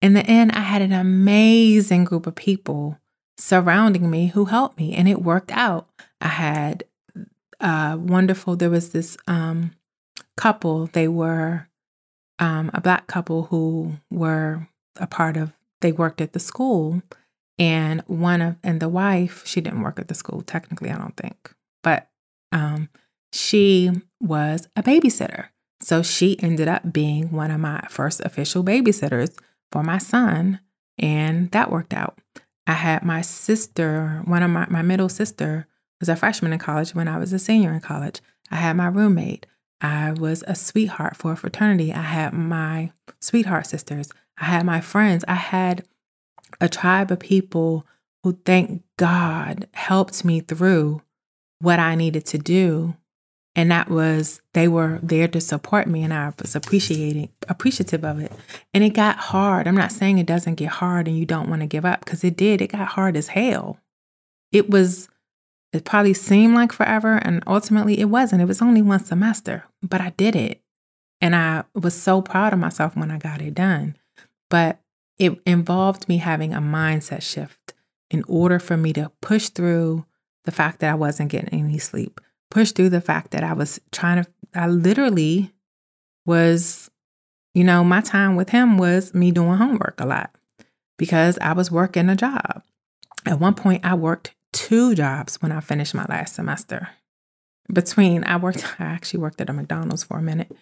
In 0.01 0.13
the 0.13 0.25
end, 0.25 0.51
I 0.51 0.59
had 0.59 0.81
an 0.81 0.93
amazing 0.93 2.03
group 2.03 2.27
of 2.27 2.35
people 2.35 2.99
surrounding 3.37 4.09
me 4.09 4.27
who 4.27 4.45
helped 4.45 4.77
me, 4.77 4.93
and 4.93 5.07
it 5.07 5.21
worked 5.21 5.51
out. 5.51 5.89
I 6.21 6.27
had 6.27 6.83
uh, 7.59 7.97
wonderful, 7.99 8.55
there 8.55 8.69
was 8.69 8.89
this 8.89 9.17
um, 9.27 9.71
couple, 10.37 10.87
they 10.87 11.07
were 11.07 11.67
um, 12.39 12.69
a 12.73 12.81
black 12.81 13.07
couple 13.07 13.43
who 13.43 13.97
were 14.11 14.67
a 14.97 15.07
part 15.07 15.37
of, 15.37 15.53
they 15.81 15.91
worked 15.91 16.21
at 16.21 16.33
the 16.33 16.39
school. 16.39 17.01
And 17.57 18.01
one 18.07 18.41
of, 18.41 18.57
and 18.63 18.81
the 18.81 18.89
wife, 18.89 19.45
she 19.45 19.61
didn't 19.61 19.81
work 19.81 19.97
at 19.97 20.09
the 20.09 20.13
school, 20.13 20.41
technically, 20.41 20.89
I 20.89 20.97
don't 20.97 21.15
think, 21.15 21.53
but 21.83 22.09
um, 22.51 22.89
she 23.31 23.91
was 24.19 24.67
a 24.75 24.83
babysitter. 24.83 25.47
So 25.81 26.03
she 26.03 26.41
ended 26.41 26.67
up 26.67 26.91
being 26.91 27.31
one 27.31 27.51
of 27.51 27.61
my 27.61 27.85
first 27.89 28.19
official 28.21 28.61
babysitters 28.61 29.37
for 29.71 29.83
my 29.83 29.99
son, 29.99 30.59
and 30.97 31.49
that 31.51 31.71
worked 31.71 31.93
out. 31.93 32.17
I 32.67 32.73
had 32.73 33.03
my 33.03 33.21
sister, 33.21 34.21
one 34.25 34.43
of 34.43 34.49
my, 34.49 34.67
my 34.69 34.81
middle 34.81 35.09
sister 35.09 35.67
was 36.05 36.09
a 36.09 36.15
freshman 36.15 36.53
in 36.53 36.59
college 36.59 36.93
when 36.93 37.07
I 37.07 37.17
was 37.17 37.33
a 37.33 37.39
senior 37.39 37.73
in 37.73 37.79
college. 37.79 38.21
I 38.51 38.57
had 38.57 38.75
my 38.75 38.87
roommate. 38.87 39.47
I 39.81 40.11
was 40.11 40.43
a 40.47 40.53
sweetheart 40.53 41.17
for 41.17 41.31
a 41.31 41.35
fraternity. 41.35 41.91
I 41.91 42.03
had 42.03 42.31
my 42.31 42.91
sweetheart 43.19 43.65
sisters. 43.65 44.09
I 44.37 44.45
had 44.45 44.67
my 44.67 44.81
friends. 44.81 45.25
I 45.27 45.33
had 45.33 45.83
a 46.61 46.69
tribe 46.69 47.11
of 47.11 47.19
people 47.19 47.87
who, 48.21 48.37
thank 48.45 48.83
God, 48.97 49.67
helped 49.73 50.23
me 50.23 50.41
through 50.41 51.01
what 51.59 51.79
I 51.79 51.95
needed 51.95 52.25
to 52.27 52.37
do 52.37 52.95
and 53.55 53.71
that 53.71 53.89
was 53.89 54.41
they 54.53 54.67
were 54.67 54.99
there 55.01 55.29
to 55.29 55.39
support 55.39 55.87
me 55.87 56.03
and 56.03 56.13
i 56.13 56.29
was 56.41 56.55
appreciating 56.55 57.29
appreciative 57.47 58.03
of 58.03 58.19
it 58.19 58.29
and 58.73 58.83
it 58.83 58.89
got 58.89 59.15
hard 59.15 59.65
i'm 59.65 59.77
not 59.77 59.93
saying 59.93 60.17
it 60.17 60.25
doesn't 60.25 60.55
get 60.55 60.67
hard 60.67 61.07
and 61.07 61.17
you 61.17 61.25
don't 61.25 61.49
want 61.49 61.61
to 61.61 61.65
give 61.65 61.85
up 61.85 62.03
because 62.03 62.21
it 62.25 62.35
did 62.35 62.61
it 62.61 62.73
got 62.73 62.89
hard 62.89 63.15
as 63.15 63.29
hell 63.29 63.79
it 64.51 64.69
was 64.69 65.07
it 65.75 65.85
probably 65.85 66.13
seemed 66.13 66.55
like 66.55 66.71
forever 66.71 67.17
and 67.17 67.43
ultimately 67.47 67.99
it 67.99 68.05
wasn't. 68.05 68.41
It 68.41 68.45
was 68.45 68.61
only 68.61 68.81
one 68.81 69.03
semester 69.03 69.65
but 69.81 70.01
i 70.01 70.11
did 70.11 70.35
it. 70.35 70.61
And 71.21 71.35
i 71.35 71.63
was 71.73 71.93
so 71.93 72.21
proud 72.21 72.53
of 72.53 72.59
myself 72.59 72.95
when 72.95 73.11
i 73.11 73.17
got 73.17 73.41
it 73.41 73.53
done. 73.53 73.97
But 74.49 74.79
it 75.17 75.39
involved 75.45 76.09
me 76.09 76.17
having 76.17 76.53
a 76.53 76.59
mindset 76.59 77.21
shift 77.21 77.73
in 78.09 78.23
order 78.27 78.59
for 78.59 78.77
me 78.77 78.93
to 78.93 79.11
push 79.21 79.49
through 79.49 80.05
the 80.43 80.51
fact 80.51 80.79
that 80.79 80.91
i 80.91 80.95
wasn't 80.95 81.31
getting 81.31 81.49
any 81.49 81.79
sleep 81.79 82.21
push 82.49 82.71
through 82.71 82.89
the 82.89 83.01
fact 83.01 83.31
that 83.31 83.43
I 83.43 83.53
was 83.53 83.79
trying 83.91 84.23
to, 84.23 84.29
I 84.53 84.67
literally 84.67 85.51
was, 86.25 86.89
you 87.53 87.63
know, 87.63 87.83
my 87.83 88.01
time 88.01 88.35
with 88.35 88.49
him 88.49 88.77
was 88.77 89.13
me 89.13 89.31
doing 89.31 89.57
homework 89.57 89.99
a 89.99 90.05
lot 90.05 90.33
because 90.97 91.37
I 91.39 91.53
was 91.53 91.71
working 91.71 92.09
a 92.09 92.15
job. 92.15 92.63
At 93.25 93.39
one 93.39 93.55
point, 93.55 93.85
I 93.85 93.95
worked 93.95 94.34
two 94.55 94.95
jobs 94.95 95.41
when 95.41 95.51
I 95.51 95.59
finished 95.59 95.93
my 95.93 96.05
last 96.07 96.35
semester. 96.35 96.89
Between, 97.71 98.23
I 98.23 98.37
worked, 98.37 98.65
I 98.79 98.85
actually 98.85 99.19
worked 99.19 99.41
at 99.41 99.49
a 99.49 99.53
McDonald's 99.53 100.03
for 100.03 100.17
a 100.17 100.21
minute 100.21 100.55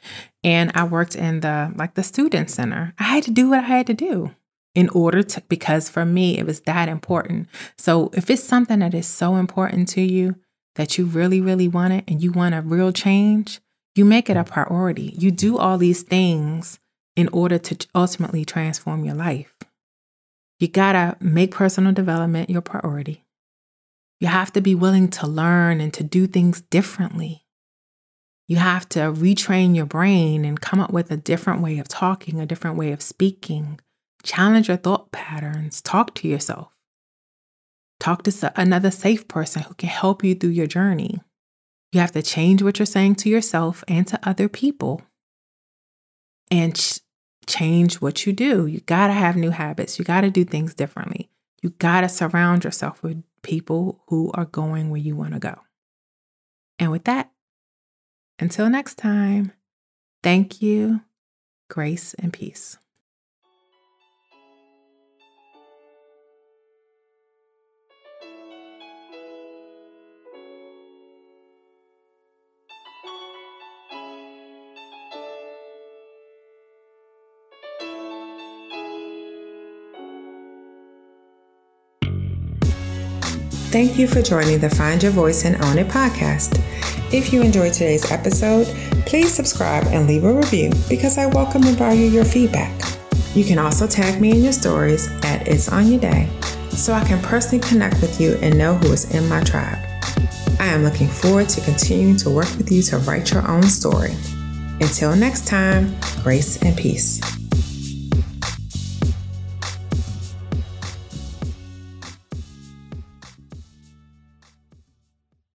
and 0.43 0.71
I 0.73 0.83
worked 0.83 1.15
in 1.15 1.41
the, 1.41 1.71
like 1.75 1.93
the 1.93 2.03
student 2.03 2.49
center. 2.49 2.93
I 2.97 3.03
had 3.03 3.23
to 3.23 3.31
do 3.31 3.49
what 3.49 3.59
I 3.59 3.67
had 3.67 3.87
to 3.87 3.93
do 3.93 4.31
in 4.73 4.89
order 4.89 5.21
to, 5.21 5.41
because 5.47 5.89
for 5.89 6.05
me, 6.05 6.39
it 6.39 6.45
was 6.45 6.61
that 6.61 6.89
important. 6.89 7.47
So 7.77 8.09
if 8.13 8.29
it's 8.29 8.43
something 8.43 8.79
that 8.79 8.95
is 8.95 9.07
so 9.07 9.35
important 9.35 9.87
to 9.89 10.01
you, 10.01 10.35
that 10.75 10.97
you 10.97 11.05
really, 11.05 11.39
really 11.39 11.67
want 11.67 11.93
it 11.93 12.03
and 12.07 12.23
you 12.23 12.31
want 12.31 12.55
a 12.55 12.61
real 12.61 12.91
change, 12.91 13.61
you 13.93 14.05
make 14.05 14.27
it 14.27 14.37
a 14.37 14.43
priority. 14.43 15.13
You 15.19 15.29
do 15.29 15.59
all 15.59 15.77
these 15.77 16.01
things 16.01 16.79
in 17.15 17.27
order 17.29 17.59
to 17.59 17.87
ultimately 17.93 18.43
transform 18.43 19.05
your 19.05 19.13
life. 19.13 19.53
You 20.59 20.67
gotta 20.67 21.15
make 21.19 21.51
personal 21.51 21.93
development 21.93 22.49
your 22.49 22.61
priority. 22.61 23.22
You 24.19 24.27
have 24.27 24.53
to 24.53 24.61
be 24.61 24.75
willing 24.75 25.09
to 25.09 25.27
learn 25.27 25.81
and 25.81 25.93
to 25.93 26.03
do 26.03 26.27
things 26.27 26.61
differently. 26.61 27.45
You 28.47 28.57
have 28.57 28.87
to 28.89 28.99
retrain 28.99 29.75
your 29.75 29.85
brain 29.85 30.45
and 30.45 30.59
come 30.59 30.79
up 30.79 30.91
with 30.91 31.11
a 31.11 31.17
different 31.17 31.61
way 31.61 31.79
of 31.79 31.87
talking, 31.87 32.39
a 32.39 32.45
different 32.45 32.77
way 32.77 32.91
of 32.91 33.01
speaking. 33.01 33.79
Challenge 34.23 34.67
your 34.67 34.77
thought 34.77 35.11
patterns. 35.11 35.81
Talk 35.81 36.13
to 36.15 36.27
yourself. 36.27 36.69
Talk 37.99 38.23
to 38.23 38.53
another 38.55 38.91
safe 38.91 39.27
person 39.27 39.63
who 39.63 39.73
can 39.75 39.89
help 39.89 40.23
you 40.23 40.35
through 40.35 40.49
your 40.49 40.67
journey. 40.67 41.21
You 41.93 41.99
have 41.99 42.11
to 42.13 42.21
change 42.21 42.61
what 42.61 42.79
you're 42.79 42.85
saying 42.85 43.15
to 43.15 43.29
yourself 43.29 43.83
and 43.87 44.05
to 44.07 44.19
other 44.23 44.49
people 44.49 45.01
and 46.51 46.75
ch- 46.75 46.99
change 47.47 47.95
what 47.95 48.25
you 48.25 48.33
do. 48.33 48.65
You 48.65 48.81
got 48.81 49.07
to 49.07 49.13
have 49.13 49.35
new 49.35 49.51
habits. 49.51 49.97
You 49.99 50.05
got 50.05 50.21
to 50.21 50.29
do 50.29 50.43
things 50.43 50.73
differently. 50.73 51.29
You 51.61 51.69
got 51.69 52.01
to 52.01 52.09
surround 52.09 52.63
yourself 52.63 53.01
with 53.03 53.23
people 53.43 54.01
who 54.07 54.31
are 54.33 54.45
going 54.45 54.89
where 54.89 54.99
you 54.99 55.15
want 55.15 55.33
to 55.33 55.39
go. 55.39 55.59
And 56.79 56.91
with 56.91 57.03
that, 57.03 57.31
until 58.39 58.69
next 58.69 58.97
time, 58.97 59.51
thank 60.23 60.61
you, 60.61 61.01
grace, 61.69 62.15
and 62.15 62.33
peace. 62.33 62.77
Thank 83.73 83.97
you 83.97 84.07
for 84.07 84.21
joining 84.21 84.59
the 84.59 84.69
Find 84.69 85.01
Your 85.01 85.11
Voice 85.11 85.45
and 85.45 85.59
Own 85.65 85.79
It 85.79 85.87
podcast. 85.87 86.61
If 87.11 87.33
you 87.33 87.41
enjoyed 87.41 87.73
today's 87.73 88.11
episode, 88.11 88.67
please 89.07 89.33
subscribe 89.33 89.87
and 89.87 90.05
leave 90.05 90.25
a 90.25 90.31
review 90.31 90.71
because 90.87 91.17
I 91.17 91.25
welcome 91.25 91.63
and 91.63 91.75
value 91.75 92.05
your 92.05 92.23
feedback. 92.23 92.71
You 93.33 93.43
can 93.43 93.57
also 93.57 93.87
tag 93.87 94.21
me 94.21 94.29
in 94.29 94.43
your 94.43 94.53
stories 94.53 95.09
at 95.23 95.47
It's 95.47 95.69
On 95.69 95.87
Your 95.87 95.99
Day 95.99 96.29
so 96.69 96.93
I 96.93 97.03
can 97.03 97.19
personally 97.23 97.67
connect 97.67 97.99
with 97.99 98.21
you 98.21 98.35
and 98.43 98.59
know 98.59 98.75
who 98.75 98.91
is 98.91 99.11
in 99.11 99.27
my 99.27 99.43
tribe. 99.43 99.79
I 100.59 100.67
am 100.67 100.83
looking 100.83 101.07
forward 101.07 101.49
to 101.49 101.61
continuing 101.61 102.15
to 102.17 102.29
work 102.29 102.55
with 102.57 102.71
you 102.71 102.83
to 102.83 102.99
write 102.99 103.31
your 103.31 103.47
own 103.49 103.63
story. 103.63 104.15
Until 104.81 105.15
next 105.15 105.47
time, 105.47 105.95
grace 106.21 106.61
and 106.61 106.77
peace. 106.77 107.42